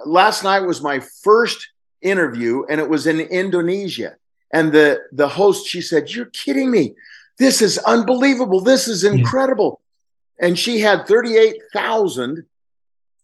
last 0.04 0.42
night 0.42 0.60
was 0.60 0.82
my 0.82 1.00
first 1.22 1.68
interview 2.02 2.64
and 2.68 2.80
it 2.80 2.88
was 2.88 3.06
in 3.06 3.20
Indonesia. 3.20 4.16
And 4.52 4.72
the, 4.72 5.00
the 5.12 5.28
host, 5.28 5.66
she 5.66 5.80
said, 5.80 6.10
You're 6.10 6.26
kidding 6.26 6.70
me. 6.70 6.94
This 7.38 7.62
is 7.62 7.78
unbelievable. 7.78 8.60
This 8.60 8.88
is 8.88 9.04
incredible. 9.04 9.80
Yeah. 10.40 10.48
And 10.48 10.58
she 10.58 10.80
had 10.80 11.06
38,000 11.06 12.44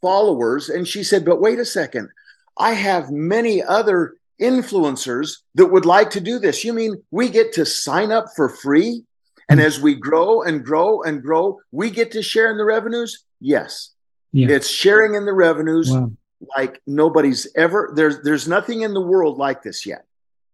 followers. 0.00 0.68
And 0.68 0.86
she 0.86 1.02
said, 1.02 1.24
But 1.24 1.40
wait 1.40 1.58
a 1.58 1.64
second. 1.64 2.10
I 2.56 2.72
have 2.72 3.10
many 3.10 3.62
other 3.62 4.15
influencers 4.40 5.38
that 5.54 5.66
would 5.66 5.86
like 5.86 6.10
to 6.10 6.20
do 6.20 6.38
this. 6.38 6.64
You 6.64 6.72
mean 6.72 7.02
we 7.10 7.28
get 7.28 7.52
to 7.54 7.66
sign 7.66 8.12
up 8.12 8.26
for 8.34 8.48
free? 8.48 9.02
And 9.48 9.60
hmm. 9.60 9.66
as 9.66 9.80
we 9.80 9.94
grow 9.94 10.42
and 10.42 10.64
grow 10.64 11.02
and 11.02 11.22
grow, 11.22 11.58
we 11.70 11.90
get 11.90 12.12
to 12.12 12.22
share 12.22 12.50
in 12.50 12.56
the 12.56 12.64
revenues? 12.64 13.24
Yes. 13.40 13.92
Yeah. 14.32 14.48
It's 14.50 14.68
sharing 14.68 15.14
in 15.14 15.24
the 15.24 15.32
revenues 15.32 15.90
wow. 15.90 16.10
like 16.56 16.82
nobody's 16.86 17.46
ever 17.56 17.92
there's 17.94 18.20
there's 18.22 18.46
nothing 18.46 18.82
in 18.82 18.92
the 18.92 19.00
world 19.00 19.38
like 19.38 19.62
this 19.62 19.86
yet. 19.86 20.04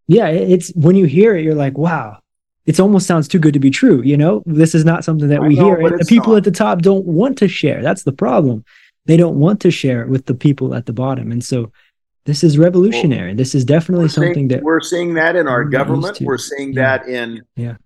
Yeah, 0.09 0.29
it's 0.29 0.69
when 0.75 0.97
you 0.97 1.07
hear 1.07 1.35
it, 1.35 1.43
you're 1.43 1.55
like, 1.55 1.79
wow, 1.79 2.19
it 2.67 2.79
almost 2.79 3.07
sounds 3.07 3.29
too 3.29 3.39
good 3.39 3.55
to 3.55 3.61
be 3.61 3.71
true. 3.71 4.03
You 4.03 4.17
know, 4.17 4.43
this 4.47 4.75
is 4.75 4.85
not 4.85 5.05
something 5.05 5.29
that 5.29 5.43
we 5.43 5.55
know, 5.55 5.75
hear. 5.77 5.99
The 5.99 6.05
people 6.05 6.33
not. 6.33 6.39
at 6.39 6.45
the 6.45 6.51
top 6.51 6.83
don't 6.83 7.07
want 7.07 7.39
to 7.39 7.49
share. 7.49 7.83
That's 7.83 8.03
the 8.05 8.13
problem. 8.13 8.65
They 9.07 9.17
don't 9.17 9.39
want 9.39 9.61
to 9.63 9.71
share 9.71 10.07
with 10.07 10.27
the 10.27 10.35
people 10.35 10.75
at 10.75 10.87
the 10.87 10.93
bottom. 10.93 11.33
And 11.33 11.43
so 11.43 11.73
this 12.25 12.45
is 12.45 12.57
revolutionary. 12.59 13.29
Well, 13.29 13.37
this 13.37 13.55
is 13.55 13.65
definitely 13.65 14.09
something 14.09 14.35
seeing, 14.35 14.49
that 14.49 14.63
we're 14.63 14.81
seeing 14.81 15.15
that 15.15 15.35
in 15.35 15.49
our 15.49 15.65
government. 15.65 16.21
We're 16.21 16.39
seeing 16.39 16.73
yeah. 16.73 16.99
that 16.99 17.09
in 17.09 17.45
yeah. 17.57 17.77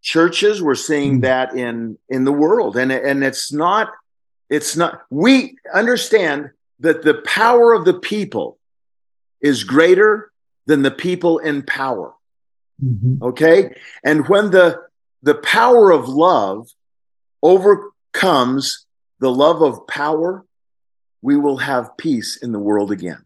churches. 0.00 0.60
We're 0.60 0.74
seeing 0.74 1.18
mm 1.18 1.22
that 1.22 1.54
in 1.54 1.98
in 2.08 2.24
the 2.24 2.32
world, 2.32 2.76
and 2.76 2.90
and 2.90 3.22
it's 3.22 3.52
not 3.52 3.90
it's 4.50 4.76
not. 4.76 5.02
We 5.10 5.56
understand 5.72 6.50
that 6.80 7.02
the 7.02 7.14
power 7.24 7.72
of 7.72 7.84
the 7.84 7.94
people 7.94 8.58
is 9.40 9.62
greater 9.64 10.32
than 10.66 10.82
the 10.82 10.90
people 10.90 11.38
in 11.38 11.62
power. 11.62 12.14
Mm-hmm. 12.84 13.22
Okay, 13.22 13.76
and 14.02 14.28
when 14.28 14.50
the 14.50 14.82
the 15.22 15.36
power 15.36 15.92
of 15.92 16.08
love 16.08 16.68
overcomes 17.42 18.86
the 19.20 19.30
love 19.30 19.62
of 19.62 19.86
power, 19.86 20.44
we 21.20 21.36
will 21.36 21.58
have 21.58 21.96
peace 21.96 22.36
in 22.36 22.50
the 22.50 22.58
world 22.58 22.90
again. 22.90 23.24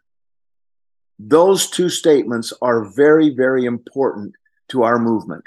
Those 1.18 1.70
two 1.70 1.88
statements 1.88 2.52
are 2.60 2.84
very, 2.84 3.30
very 3.30 3.64
important 3.64 4.34
to 4.68 4.82
our 4.82 4.98
movement. 4.98 5.44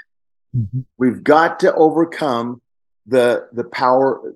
Mm-hmm. 0.56 0.80
We've 0.98 1.22
got 1.22 1.60
to 1.60 1.72
overcome 1.74 2.60
the 3.06 3.48
the 3.52 3.64
power, 3.64 4.34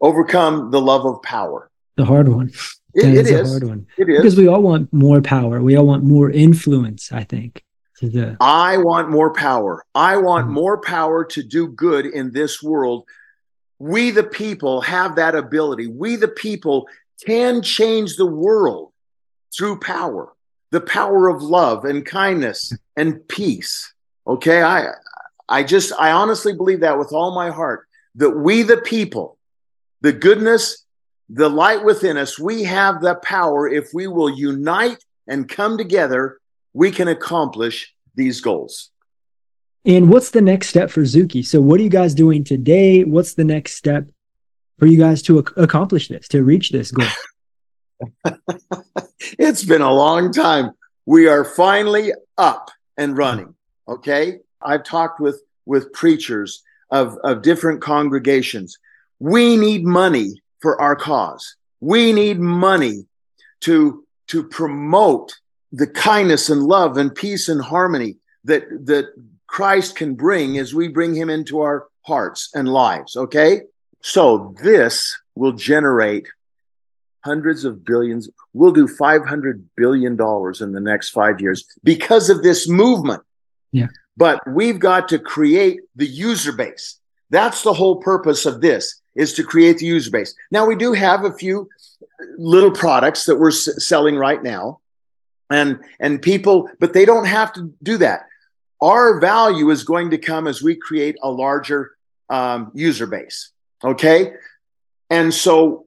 overcome 0.00 0.70
the 0.70 0.80
love 0.80 1.04
of 1.04 1.22
power. 1.22 1.70
The 1.96 2.04
hard 2.04 2.28
one. 2.28 2.52
It, 2.94 3.14
it 3.14 3.26
is, 3.26 3.50
hard 3.50 3.64
one. 3.64 3.86
It 3.98 4.08
is 4.08 4.18
because 4.18 4.36
we 4.36 4.46
all 4.46 4.62
want 4.62 4.92
more 4.92 5.20
power. 5.20 5.60
We 5.60 5.76
all 5.76 5.86
want 5.86 6.04
more 6.04 6.30
influence. 6.30 7.12
I 7.12 7.24
think. 7.24 7.62
The... 8.00 8.36
I 8.40 8.76
want 8.76 9.10
more 9.10 9.32
power. 9.32 9.84
I 9.94 10.18
want 10.18 10.46
mm-hmm. 10.46 10.54
more 10.54 10.80
power 10.80 11.24
to 11.24 11.42
do 11.42 11.68
good 11.68 12.06
in 12.06 12.32
this 12.32 12.62
world. 12.62 13.04
We, 13.78 14.10
the 14.10 14.22
people, 14.22 14.80
have 14.82 15.16
that 15.16 15.34
ability. 15.34 15.86
We, 15.86 16.16
the 16.16 16.28
people, 16.28 16.88
can 17.24 17.62
change 17.62 18.16
the 18.16 18.26
world 18.26 18.92
through 19.56 19.80
power, 19.80 20.32
the 20.76 20.80
power 20.82 21.28
of 21.28 21.42
love 21.42 21.86
and 21.86 22.04
kindness 22.04 22.70
and 22.98 23.26
peace. 23.28 23.94
Okay. 24.26 24.62
I, 24.62 24.88
I 25.48 25.62
just, 25.62 25.90
I 25.98 26.10
honestly 26.10 26.52
believe 26.52 26.80
that 26.80 26.98
with 26.98 27.14
all 27.14 27.34
my 27.34 27.48
heart 27.48 27.86
that 28.16 28.28
we, 28.28 28.60
the 28.60 28.76
people, 28.76 29.38
the 30.02 30.12
goodness, 30.12 30.84
the 31.30 31.48
light 31.48 31.82
within 31.82 32.18
us, 32.18 32.38
we 32.38 32.64
have 32.64 33.00
the 33.00 33.14
power. 33.14 33.66
If 33.66 33.94
we 33.94 34.06
will 34.06 34.28
unite 34.28 35.02
and 35.26 35.48
come 35.48 35.78
together, 35.78 36.40
we 36.74 36.90
can 36.90 37.08
accomplish 37.08 37.94
these 38.14 38.42
goals. 38.42 38.90
And 39.86 40.10
what's 40.10 40.28
the 40.28 40.42
next 40.42 40.68
step 40.68 40.90
for 40.90 41.04
Zuki? 41.04 41.42
So, 41.42 41.62
what 41.62 41.80
are 41.80 41.84
you 41.84 41.88
guys 41.88 42.12
doing 42.12 42.44
today? 42.44 43.02
What's 43.02 43.32
the 43.32 43.44
next 43.44 43.76
step 43.76 44.08
for 44.78 44.84
you 44.84 44.98
guys 44.98 45.22
to 45.22 45.38
ac- 45.38 45.54
accomplish 45.56 46.08
this, 46.08 46.28
to 46.28 46.42
reach 46.42 46.68
this 46.68 46.90
goal? 46.90 47.08
it's 49.38 49.64
been 49.64 49.82
a 49.82 49.92
long 49.92 50.32
time. 50.32 50.72
We 51.04 51.28
are 51.28 51.44
finally 51.44 52.12
up 52.36 52.70
and 52.96 53.16
running. 53.16 53.54
Okay. 53.88 54.38
I've 54.62 54.84
talked 54.84 55.20
with, 55.20 55.42
with 55.64 55.92
preachers 55.92 56.62
of, 56.90 57.16
of 57.22 57.42
different 57.42 57.80
congregations. 57.80 58.78
We 59.18 59.56
need 59.56 59.84
money 59.84 60.42
for 60.60 60.80
our 60.80 60.96
cause. 60.96 61.56
We 61.80 62.12
need 62.12 62.40
money 62.40 63.06
to, 63.60 64.04
to 64.28 64.44
promote 64.44 65.34
the 65.72 65.86
kindness 65.86 66.50
and 66.50 66.62
love 66.62 66.96
and 66.96 67.14
peace 67.14 67.48
and 67.48 67.60
harmony 67.60 68.16
that, 68.44 68.64
that 68.86 69.12
Christ 69.46 69.96
can 69.96 70.14
bring 70.14 70.58
as 70.58 70.74
we 70.74 70.88
bring 70.88 71.14
him 71.14 71.30
into 71.30 71.60
our 71.60 71.86
hearts 72.02 72.50
and 72.54 72.68
lives. 72.68 73.16
Okay. 73.16 73.62
So 74.02 74.54
this 74.62 75.16
will 75.34 75.52
generate 75.52 76.28
hundreds 77.30 77.64
of 77.64 77.84
billions. 77.84 78.30
We'll 78.54 78.72
do 78.72 78.86
$500 78.86 79.62
billion 79.76 80.12
in 80.12 80.72
the 80.72 80.80
next 80.80 81.10
five 81.10 81.40
years 81.40 81.66
because 81.82 82.30
of 82.30 82.42
this 82.42 82.68
movement. 82.68 83.22
Yeah. 83.72 83.88
But 84.16 84.40
we've 84.58 84.78
got 84.78 85.08
to 85.08 85.18
create 85.18 85.80
the 85.94 86.06
user 86.06 86.52
base. 86.52 86.98
That's 87.30 87.62
the 87.62 87.74
whole 87.74 87.96
purpose 87.96 88.46
of 88.46 88.60
this 88.60 89.02
is 89.14 89.34
to 89.34 89.42
create 89.42 89.78
the 89.78 89.86
user 89.86 90.10
base. 90.10 90.34
Now 90.50 90.64
we 90.66 90.76
do 90.76 90.92
have 90.92 91.24
a 91.24 91.32
few 91.32 91.68
little 92.38 92.70
products 92.70 93.24
that 93.24 93.36
we're 93.36 93.48
s- 93.48 93.84
selling 93.84 94.16
right 94.16 94.42
now 94.42 94.80
and 95.50 95.78
and 96.00 96.22
people 96.22 96.68
but 96.80 96.92
they 96.92 97.04
don't 97.04 97.26
have 97.26 97.52
to 97.52 97.72
do 97.82 97.98
that 97.98 98.26
our 98.80 99.20
value 99.20 99.70
is 99.70 99.84
going 99.84 100.10
to 100.10 100.18
come 100.18 100.46
as 100.46 100.62
we 100.62 100.74
create 100.74 101.16
a 101.22 101.30
larger 101.30 101.92
um, 102.30 102.70
user 102.74 103.06
base 103.06 103.50
okay 103.84 104.32
and 105.10 105.32
so 105.32 105.85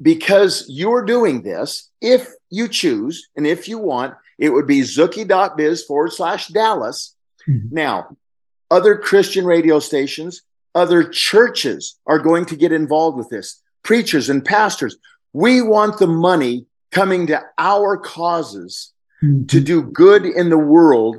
because 0.00 0.64
you're 0.68 1.04
doing 1.04 1.42
this 1.42 1.90
if 2.00 2.28
you 2.50 2.68
choose 2.68 3.28
and 3.36 3.46
if 3.46 3.68
you 3.68 3.78
want 3.78 4.14
it 4.38 4.50
would 4.50 4.66
be 4.66 4.80
zooki.biz 4.80 5.84
forward 5.84 6.12
slash 6.12 6.48
dallas 6.48 7.16
mm-hmm. 7.48 7.74
now 7.74 8.16
other 8.70 8.96
christian 8.96 9.44
radio 9.44 9.78
stations 9.78 10.42
other 10.74 11.02
churches 11.02 11.98
are 12.06 12.18
going 12.18 12.44
to 12.44 12.56
get 12.56 12.72
involved 12.72 13.16
with 13.16 13.28
this 13.28 13.62
preachers 13.82 14.30
and 14.30 14.44
pastors 14.44 14.96
we 15.32 15.62
want 15.62 15.98
the 15.98 16.06
money 16.06 16.66
coming 16.90 17.26
to 17.26 17.42
our 17.58 17.96
causes 17.96 18.92
mm-hmm. 19.22 19.46
to 19.46 19.60
do 19.60 19.82
good 19.82 20.24
in 20.24 20.50
the 20.50 20.58
world 20.58 21.16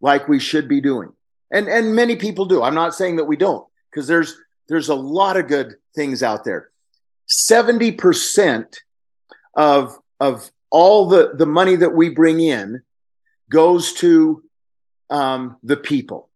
like 0.00 0.28
we 0.28 0.38
should 0.38 0.68
be 0.68 0.80
doing. 0.80 1.12
And 1.50 1.68
and 1.68 1.94
many 1.94 2.16
people 2.16 2.46
do. 2.46 2.62
I'm 2.62 2.74
not 2.74 2.94
saying 2.94 3.16
that 3.16 3.24
we 3.24 3.36
don't 3.36 3.66
because 3.90 4.06
there's 4.06 4.34
there's 4.68 4.88
a 4.88 4.94
lot 4.94 5.36
of 5.36 5.48
good 5.48 5.74
things 5.94 6.22
out 6.22 6.44
there. 6.44 6.70
70% 7.28 8.76
of 9.54 9.96
of 10.20 10.50
all 10.70 11.08
the 11.08 11.32
the 11.34 11.46
money 11.46 11.76
that 11.76 11.94
we 11.94 12.08
bring 12.10 12.40
in 12.40 12.82
goes 13.50 13.92
to 13.94 14.42
um, 15.10 15.56
the 15.62 15.76
people. 15.76 16.28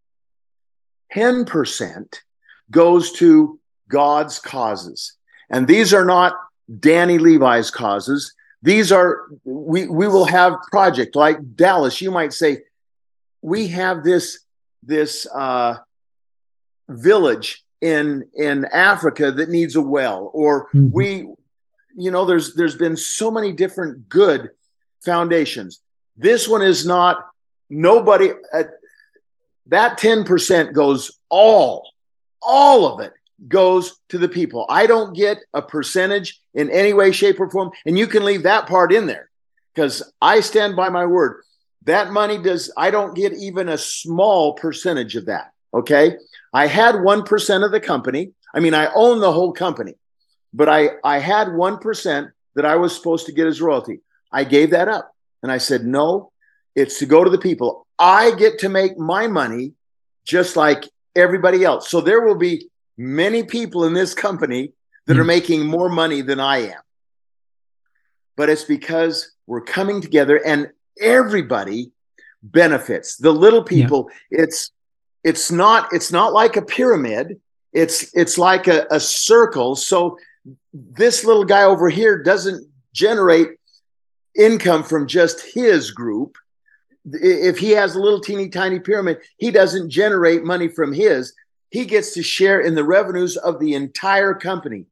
10% 1.14 2.14
goes 2.70 3.12
to 3.12 3.59
God's 3.88 4.38
causes. 4.38 5.14
And 5.51 5.66
these 5.66 5.94
are 5.94 6.05
not 6.05 6.35
Danny 6.79 7.18
Levi's 7.18 7.70
causes. 7.70 8.35
These 8.62 8.92
are 8.92 9.27
we 9.44 9.87
we 9.87 10.09
will 10.09 10.27
have 10.27 10.55
project 10.70 11.16
like 11.16 11.38
Dallas. 11.57 12.01
You 12.01 12.11
might 12.11 12.33
say 12.33 12.62
we 13.40 13.68
have 13.68 14.05
this 14.05 14.40
this 14.83 15.27
uh, 15.27 15.77
village 16.88 17.64
in 17.80 18.28
in 18.34 18.64
Africa 18.66 19.30
that 19.32 19.48
needs 19.48 19.76
a 19.76 19.82
well, 19.82 20.30
or 20.32 20.68
mm-hmm. 20.68 20.90
we, 20.90 21.28
you 21.96 22.10
know, 22.10 22.24
there's 22.24 22.54
there's 22.54 22.76
been 22.76 22.96
so 22.96 23.30
many 23.30 23.52
different 23.52 24.08
good 24.08 24.50
foundations. 25.04 25.80
This 26.16 26.48
one 26.48 26.62
is 26.62 26.86
not 26.86 27.26
nobody. 27.70 28.30
Uh, 28.52 28.64
that 29.66 29.98
ten 29.98 30.24
percent 30.24 30.72
goes 30.72 31.18
all 31.28 31.88
all 32.42 32.86
of 32.86 33.00
it 33.00 33.12
goes 33.46 34.00
to 34.08 34.18
the 34.18 34.28
people. 34.28 34.66
I 34.68 34.86
don't 34.86 35.14
get 35.14 35.38
a 35.54 35.62
percentage 35.62 36.40
in 36.54 36.70
any 36.70 36.92
way, 36.92 37.12
shape, 37.12 37.38
or 37.40 37.50
form. 37.50 37.70
And 37.86 37.98
you 37.98 38.06
can 38.06 38.24
leave 38.24 38.42
that 38.44 38.66
part 38.66 38.92
in 38.92 39.06
there 39.06 39.30
because 39.74 40.02
I 40.20 40.40
stand 40.40 40.74
by 40.74 40.88
my 40.88 41.06
word. 41.06 41.42
That 41.84 42.10
money 42.10 42.38
does, 42.38 42.72
I 42.76 42.90
don't 42.90 43.14
get 43.14 43.32
even 43.32 43.68
a 43.68 43.78
small 43.78 44.54
percentage 44.54 45.14
of 45.16 45.26
that. 45.26 45.52
Okay. 45.72 46.16
I 46.52 46.66
had 46.66 46.96
1% 46.96 47.64
of 47.64 47.72
the 47.72 47.81
company. 47.81 48.33
I 48.54 48.61
mean, 48.61 48.74
I 48.74 48.90
own 48.94 49.20
the 49.20 49.33
whole 49.33 49.52
company, 49.52 49.94
but 50.54 50.68
I, 50.68 50.90
I 51.04 51.18
had 51.18 51.48
1% 51.48 52.33
that 52.54 52.64
I 52.64 52.76
was 52.76 52.94
supposed 52.94 53.26
to 53.26 53.33
get 53.33 53.46
as 53.46 53.61
royalty. 53.61 54.00
I 54.33 54.44
gave 54.44 54.70
that 54.70 54.88
up 54.88 55.14
and 55.42 55.52
I 55.52 55.59
said, 55.59 55.85
no, 55.85 56.33
it's 56.74 56.98
to 56.98 57.07
go 57.07 57.22
to 57.22 57.31
the 57.31 57.38
people. 57.38 57.87
I 57.98 58.35
get 58.37 58.61
to 58.61 58.68
make 58.68 58.98
my 58.98 59.26
money 59.26 59.72
just 60.24 60.57
like 60.57 60.88
everybody 61.14 61.64
else. 61.64 61.88
So 61.88 62.00
there 62.00 62.22
will 62.22 62.37
be 62.37 62.68
many 62.96 63.42
people 63.42 63.85
in 63.85 63.92
this 63.92 64.14
company 64.14 64.72
that 65.07 65.18
are 65.18 65.22
hmm. 65.22 65.28
making 65.28 65.66
more 65.66 65.88
money 65.88 66.20
than 66.20 66.40
I 66.40 66.59
am. 66.59 66.81
But 68.37 68.50
it's 68.50 68.64
because 68.64 69.33
we're 69.46 69.62
coming 69.62 70.00
together 70.00 70.40
and 70.44 70.70
everybody 71.00 71.92
benefits. 72.42 73.16
The 73.16 73.33
little 73.33 73.64
people, 73.64 74.11
yeah. 74.31 74.42
it's 74.42 74.70
it's 75.24 75.50
not 75.50 75.92
it's 75.92 76.12
not 76.12 76.33
like 76.33 76.57
a 76.57 76.62
pyramid. 76.62 77.40
It's 77.72 78.14
it's 78.14 78.38
like 78.38 78.66
a, 78.66 78.87
a 78.90 79.00
circle. 79.00 79.76
So 79.76 80.18
this 80.72 81.24
little 81.24 81.44
guy 81.44 81.64
over 81.64 81.88
here 81.88 82.22
doesn't 82.22 82.66
generate 82.92 83.50
income 84.37 84.83
from 84.83 85.07
just 85.07 85.40
his 85.40 85.90
group. 85.90 86.37
If 87.04 87.59
he 87.59 87.70
has 87.70 87.94
a 87.94 88.00
little 88.00 88.20
teeny 88.20 88.48
tiny 88.48 88.81
pyramid, 88.81 89.18
he 89.37 89.50
doesn't 89.50 89.90
generate 89.90 90.44
money 90.44 90.68
from 90.68 90.92
his 90.92 91.33
he 91.70 91.85
gets 91.85 92.12
to 92.14 92.22
share 92.22 92.61
in 92.61 92.74
the 92.74 92.85
revenues 92.85 93.37
of 93.37 93.61
the 93.61 93.74
entire 93.74 94.35
company. 94.35 94.87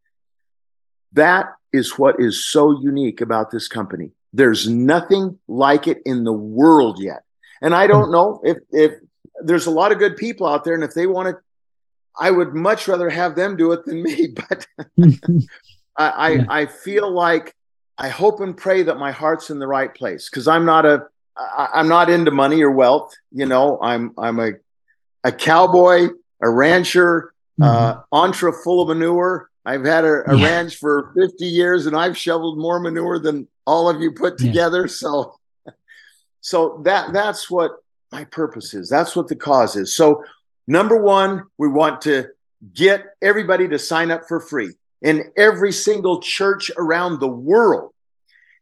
That 1.12 1.54
is 1.72 1.98
what 1.98 2.20
is 2.20 2.44
so 2.44 2.78
unique 2.80 3.20
about 3.20 3.50
this 3.50 3.68
company. 3.68 4.10
There's 4.32 4.68
nothing 4.68 5.38
like 5.48 5.86
it 5.86 6.02
in 6.04 6.24
the 6.24 6.32
world 6.32 7.00
yet. 7.00 7.22
And 7.62 7.74
I 7.74 7.86
don't 7.86 8.12
know 8.12 8.40
if 8.44 8.58
if 8.70 8.92
there's 9.44 9.66
a 9.66 9.70
lot 9.70 9.92
of 9.92 9.98
good 9.98 10.16
people 10.16 10.46
out 10.46 10.64
there 10.64 10.74
and 10.74 10.84
if 10.84 10.94
they 10.94 11.06
want 11.06 11.28
to 11.28 11.36
I 12.18 12.30
would 12.30 12.54
much 12.54 12.88
rather 12.88 13.10
have 13.10 13.36
them 13.36 13.56
do 13.56 13.72
it 13.72 13.84
than 13.84 14.02
me, 14.02 14.28
but 14.48 14.66
I, 15.98 16.08
I, 16.08 16.30
yeah. 16.30 16.44
I 16.48 16.66
feel 16.66 17.10
like 17.10 17.54
I 17.98 18.08
hope 18.08 18.40
and 18.40 18.56
pray 18.56 18.82
that 18.84 18.98
my 18.98 19.12
heart's 19.12 19.50
in 19.50 19.58
the 19.58 19.66
right 19.66 19.94
place 19.94 20.28
because 20.30 20.48
I'm 20.48 20.64
not 20.64 20.86
a 20.86 21.06
I, 21.36 21.68
I'm 21.74 21.88
not 21.88 22.08
into 22.08 22.30
money 22.30 22.62
or 22.62 22.70
wealth. 22.70 23.14
You 23.32 23.46
know, 23.46 23.78
I'm 23.82 24.12
I'm 24.18 24.38
a 24.38 24.52
a 25.24 25.32
cowboy 25.32 26.08
a 26.42 26.50
rancher, 26.50 27.32
uh, 27.60 27.64
mm-hmm. 27.64 27.98
uh, 27.98 28.02
entre 28.12 28.52
full 28.52 28.82
of 28.82 28.88
manure. 28.88 29.50
I've 29.64 29.84
had 29.84 30.04
a, 30.04 30.30
a 30.30 30.36
yeah. 30.36 30.44
ranch 30.44 30.76
for 30.76 31.12
50 31.16 31.44
years 31.44 31.86
and 31.86 31.96
I've 31.96 32.16
shoveled 32.16 32.58
more 32.58 32.78
manure 32.78 33.18
than 33.18 33.48
all 33.66 33.88
of 33.88 34.00
you 34.00 34.12
put 34.12 34.38
together. 34.38 34.82
Yeah. 34.82 34.92
So, 34.92 35.34
so 36.40 36.82
that 36.84 37.12
that's 37.12 37.50
what 37.50 37.72
my 38.12 38.24
purpose 38.24 38.74
is. 38.74 38.88
That's 38.88 39.16
what 39.16 39.28
the 39.28 39.36
cause 39.36 39.76
is. 39.76 39.94
So, 39.94 40.24
number 40.66 40.96
one, 40.96 41.44
we 41.58 41.68
want 41.68 42.00
to 42.02 42.28
get 42.72 43.14
everybody 43.20 43.68
to 43.68 43.78
sign 43.78 44.10
up 44.10 44.26
for 44.28 44.40
free 44.40 44.74
in 45.02 45.32
every 45.36 45.72
single 45.72 46.20
church 46.20 46.70
around 46.76 47.20
the 47.20 47.28
world. 47.28 47.92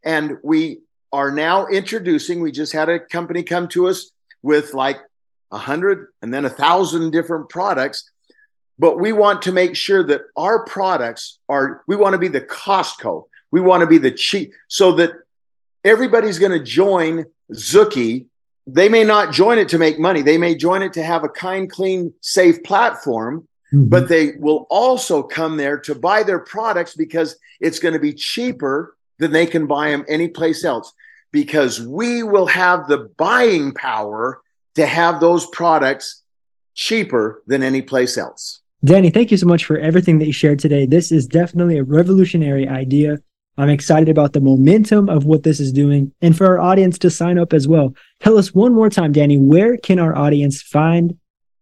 And 0.04 0.38
we 0.42 0.80
are 1.12 1.30
now 1.30 1.66
introducing, 1.66 2.40
we 2.40 2.52
just 2.52 2.72
had 2.72 2.88
a 2.88 2.98
company 2.98 3.42
come 3.42 3.68
to 3.68 3.86
us 3.88 4.10
with 4.42 4.74
like 4.74 4.98
a 5.52 5.58
hundred 5.58 6.08
and 6.20 6.34
then 6.34 6.44
a 6.44 6.50
thousand 6.50 7.12
different 7.12 7.48
products. 7.48 8.10
But 8.78 8.98
we 8.98 9.12
want 9.12 9.42
to 9.42 9.52
make 9.52 9.76
sure 9.76 10.02
that 10.02 10.22
our 10.36 10.64
products 10.64 11.38
are, 11.48 11.82
we 11.86 11.94
want 11.94 12.14
to 12.14 12.18
be 12.18 12.28
the 12.28 12.40
Costco. 12.40 13.24
We 13.52 13.60
want 13.60 13.82
to 13.82 13.86
be 13.86 13.98
the 13.98 14.10
cheap 14.10 14.52
so 14.66 14.92
that 14.92 15.12
everybody's 15.84 16.40
going 16.40 16.58
to 16.58 16.64
join 16.64 17.26
Zooki. 17.52 18.26
They 18.66 18.88
may 18.88 19.04
not 19.04 19.32
join 19.32 19.58
it 19.58 19.68
to 19.70 19.78
make 19.78 19.98
money. 19.98 20.22
They 20.22 20.38
may 20.38 20.54
join 20.54 20.82
it 20.82 20.92
to 20.94 21.02
have 21.02 21.24
a 21.24 21.28
kind, 21.28 21.70
clean, 21.70 22.14
safe 22.20 22.62
platform, 22.62 23.46
mm-hmm. 23.72 23.88
but 23.88 24.08
they 24.08 24.32
will 24.38 24.66
also 24.70 25.22
come 25.22 25.56
there 25.56 25.78
to 25.80 25.94
buy 25.94 26.22
their 26.22 26.38
products 26.38 26.94
because 26.94 27.36
it's 27.60 27.78
going 27.78 27.94
to 27.94 28.00
be 28.00 28.14
cheaper 28.14 28.96
than 29.18 29.32
they 29.32 29.46
can 29.46 29.66
buy 29.66 29.90
them 29.90 30.04
anyplace 30.08 30.64
else 30.64 30.92
because 31.30 31.80
we 31.80 32.22
will 32.22 32.46
have 32.46 32.88
the 32.88 33.10
buying 33.16 33.72
power 33.74 34.40
to 34.76 34.86
have 34.86 35.20
those 35.20 35.46
products 35.46 36.22
cheaper 36.74 37.42
than 37.46 37.62
any 37.62 37.82
place 37.82 38.16
else. 38.16 38.60
Danny, 38.84 39.10
thank 39.10 39.30
you 39.30 39.36
so 39.36 39.46
much 39.46 39.64
for 39.64 39.78
everything 39.78 40.18
that 40.18 40.26
you 40.26 40.32
shared 40.32 40.58
today. 40.58 40.84
This 40.84 41.10
is 41.10 41.26
definitely 41.26 41.78
a 41.78 41.84
revolutionary 41.84 42.68
idea. 42.68 43.18
I'm 43.56 43.68
excited 43.68 44.08
about 44.08 44.32
the 44.32 44.40
momentum 44.40 45.08
of 45.08 45.24
what 45.24 45.44
this 45.44 45.60
is 45.60 45.72
doing 45.72 46.12
and 46.20 46.36
for 46.36 46.46
our 46.46 46.58
audience 46.58 46.98
to 46.98 47.10
sign 47.10 47.38
up 47.38 47.52
as 47.52 47.68
well. 47.68 47.94
Tell 48.20 48.36
us 48.36 48.52
one 48.52 48.74
more 48.74 48.90
time, 48.90 49.12
Danny, 49.12 49.38
where 49.38 49.76
can 49.76 49.98
our 49.98 50.16
audience 50.16 50.60
find 50.60 51.18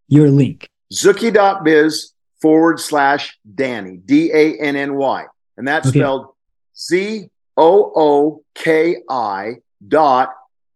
your 0.08 0.30
link? 0.30 0.68
Zooki.biz 0.92 2.12
forward 2.40 2.80
slash 2.80 3.38
Danny, 3.54 3.98
D 3.98 4.30
A 4.32 4.58
N 4.58 4.76
N 4.76 4.94
Y. 4.94 5.24
And 5.56 5.68
that's 5.68 5.88
okay. 5.88 5.98
spelled 5.98 6.34
Z 6.76 7.28
O 7.56 7.92
O 7.94 8.44
K 8.54 8.96
I 9.08 9.56
dot 9.86 10.30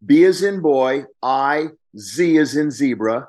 B 0.04 0.24
as 0.24 0.42
in 0.42 0.60
boy, 0.60 1.04
I 1.22 1.68
Z 1.98 2.36
as 2.38 2.56
in 2.56 2.70
zebra, 2.70 3.28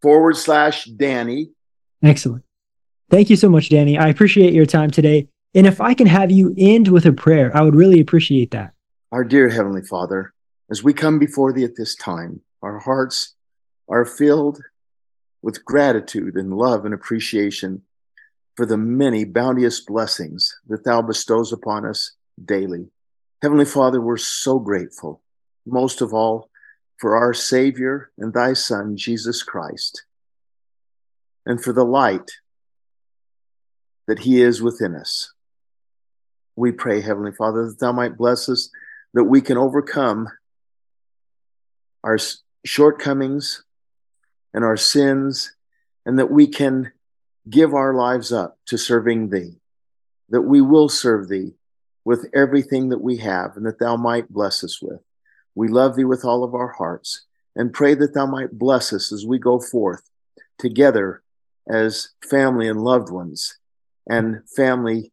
forward 0.00 0.36
slash 0.36 0.86
Danny. 0.86 1.50
Excellent. 2.02 2.44
Thank 3.10 3.28
you 3.28 3.36
so 3.36 3.50
much, 3.50 3.68
Danny. 3.68 3.98
I 3.98 4.08
appreciate 4.08 4.54
your 4.54 4.66
time 4.66 4.90
today. 4.90 5.28
And 5.54 5.66
if 5.66 5.80
I 5.80 5.94
can 5.94 6.06
have 6.06 6.30
you 6.30 6.54
end 6.56 6.88
with 6.88 7.04
a 7.06 7.12
prayer, 7.12 7.50
I 7.56 7.62
would 7.62 7.74
really 7.74 8.00
appreciate 8.00 8.52
that. 8.52 8.72
Our 9.10 9.24
dear 9.24 9.48
Heavenly 9.48 9.82
Father, 9.82 10.32
as 10.70 10.84
we 10.84 10.94
come 10.94 11.18
before 11.18 11.52
Thee 11.52 11.64
at 11.64 11.74
this 11.76 11.96
time, 11.96 12.42
our 12.62 12.78
hearts 12.78 13.34
are 13.88 14.04
filled 14.04 14.62
with 15.42 15.64
gratitude 15.64 16.36
and 16.36 16.54
love 16.54 16.84
and 16.84 16.94
appreciation 16.94 17.82
for 18.56 18.64
the 18.64 18.76
many 18.76 19.24
bounteous 19.24 19.80
blessings 19.80 20.54
that 20.68 20.84
Thou 20.84 21.02
bestows 21.02 21.52
upon 21.52 21.84
us 21.84 22.12
daily. 22.44 22.86
Heavenly 23.42 23.64
Father, 23.64 24.00
we're 24.00 24.18
so 24.18 24.60
grateful, 24.60 25.20
most 25.66 26.00
of 26.00 26.14
all, 26.14 26.48
for 26.98 27.16
our 27.16 27.34
Savior 27.34 28.12
and 28.18 28.32
Thy 28.32 28.52
Son, 28.52 28.96
Jesus 28.96 29.42
Christ, 29.42 30.04
and 31.44 31.60
for 31.60 31.72
the 31.72 31.84
light 31.84 32.30
that 34.06 34.20
He 34.20 34.42
is 34.42 34.62
within 34.62 34.94
us. 34.94 35.32
We 36.60 36.72
pray, 36.72 37.00
Heavenly 37.00 37.32
Father, 37.32 37.64
that 37.64 37.78
Thou 37.80 37.92
might 37.92 38.18
bless 38.18 38.46
us, 38.50 38.68
that 39.14 39.24
we 39.24 39.40
can 39.40 39.56
overcome 39.56 40.28
our 42.04 42.18
shortcomings 42.66 43.64
and 44.52 44.62
our 44.62 44.76
sins, 44.76 45.56
and 46.04 46.18
that 46.18 46.30
we 46.30 46.46
can 46.46 46.92
give 47.48 47.72
our 47.72 47.94
lives 47.94 48.30
up 48.30 48.58
to 48.66 48.76
serving 48.76 49.30
Thee, 49.30 49.54
that 50.28 50.42
we 50.42 50.60
will 50.60 50.90
serve 50.90 51.30
Thee 51.30 51.54
with 52.04 52.28
everything 52.34 52.90
that 52.90 53.00
we 53.00 53.16
have, 53.16 53.56
and 53.56 53.64
that 53.64 53.78
Thou 53.78 53.96
might 53.96 54.28
bless 54.28 54.62
us 54.62 54.82
with. 54.82 55.00
We 55.54 55.68
love 55.68 55.96
Thee 55.96 56.04
with 56.04 56.26
all 56.26 56.44
of 56.44 56.54
our 56.54 56.72
hearts 56.72 57.24
and 57.56 57.72
pray 57.72 57.94
that 57.94 58.12
Thou 58.12 58.26
might 58.26 58.52
bless 58.52 58.92
us 58.92 59.12
as 59.12 59.24
we 59.24 59.38
go 59.38 59.60
forth 59.60 60.02
together 60.58 61.22
as 61.66 62.10
family 62.22 62.68
and 62.68 62.84
loved 62.84 63.10
ones 63.10 63.56
and 64.06 64.42
family 64.54 65.10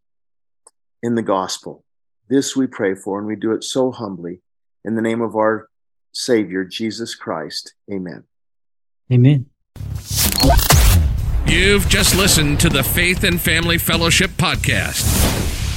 in 1.01 1.15
the 1.15 1.21
gospel. 1.21 1.83
This 2.29 2.55
we 2.55 2.67
pray 2.67 2.95
for, 2.95 3.19
and 3.19 3.27
we 3.27 3.35
do 3.35 3.51
it 3.53 3.63
so 3.63 3.91
humbly 3.91 4.41
in 4.83 4.95
the 4.95 5.01
name 5.01 5.21
of 5.21 5.35
our 5.35 5.69
Savior, 6.11 6.63
Jesus 6.63 7.15
Christ. 7.15 7.73
Amen. 7.91 8.23
Amen. 9.11 9.45
You've 11.45 11.87
just 11.87 12.15
listened 12.15 12.59
to 12.59 12.69
the 12.69 12.83
Faith 12.83 13.23
and 13.23 13.39
Family 13.39 13.77
Fellowship 13.77 14.31
Podcast 14.31 15.46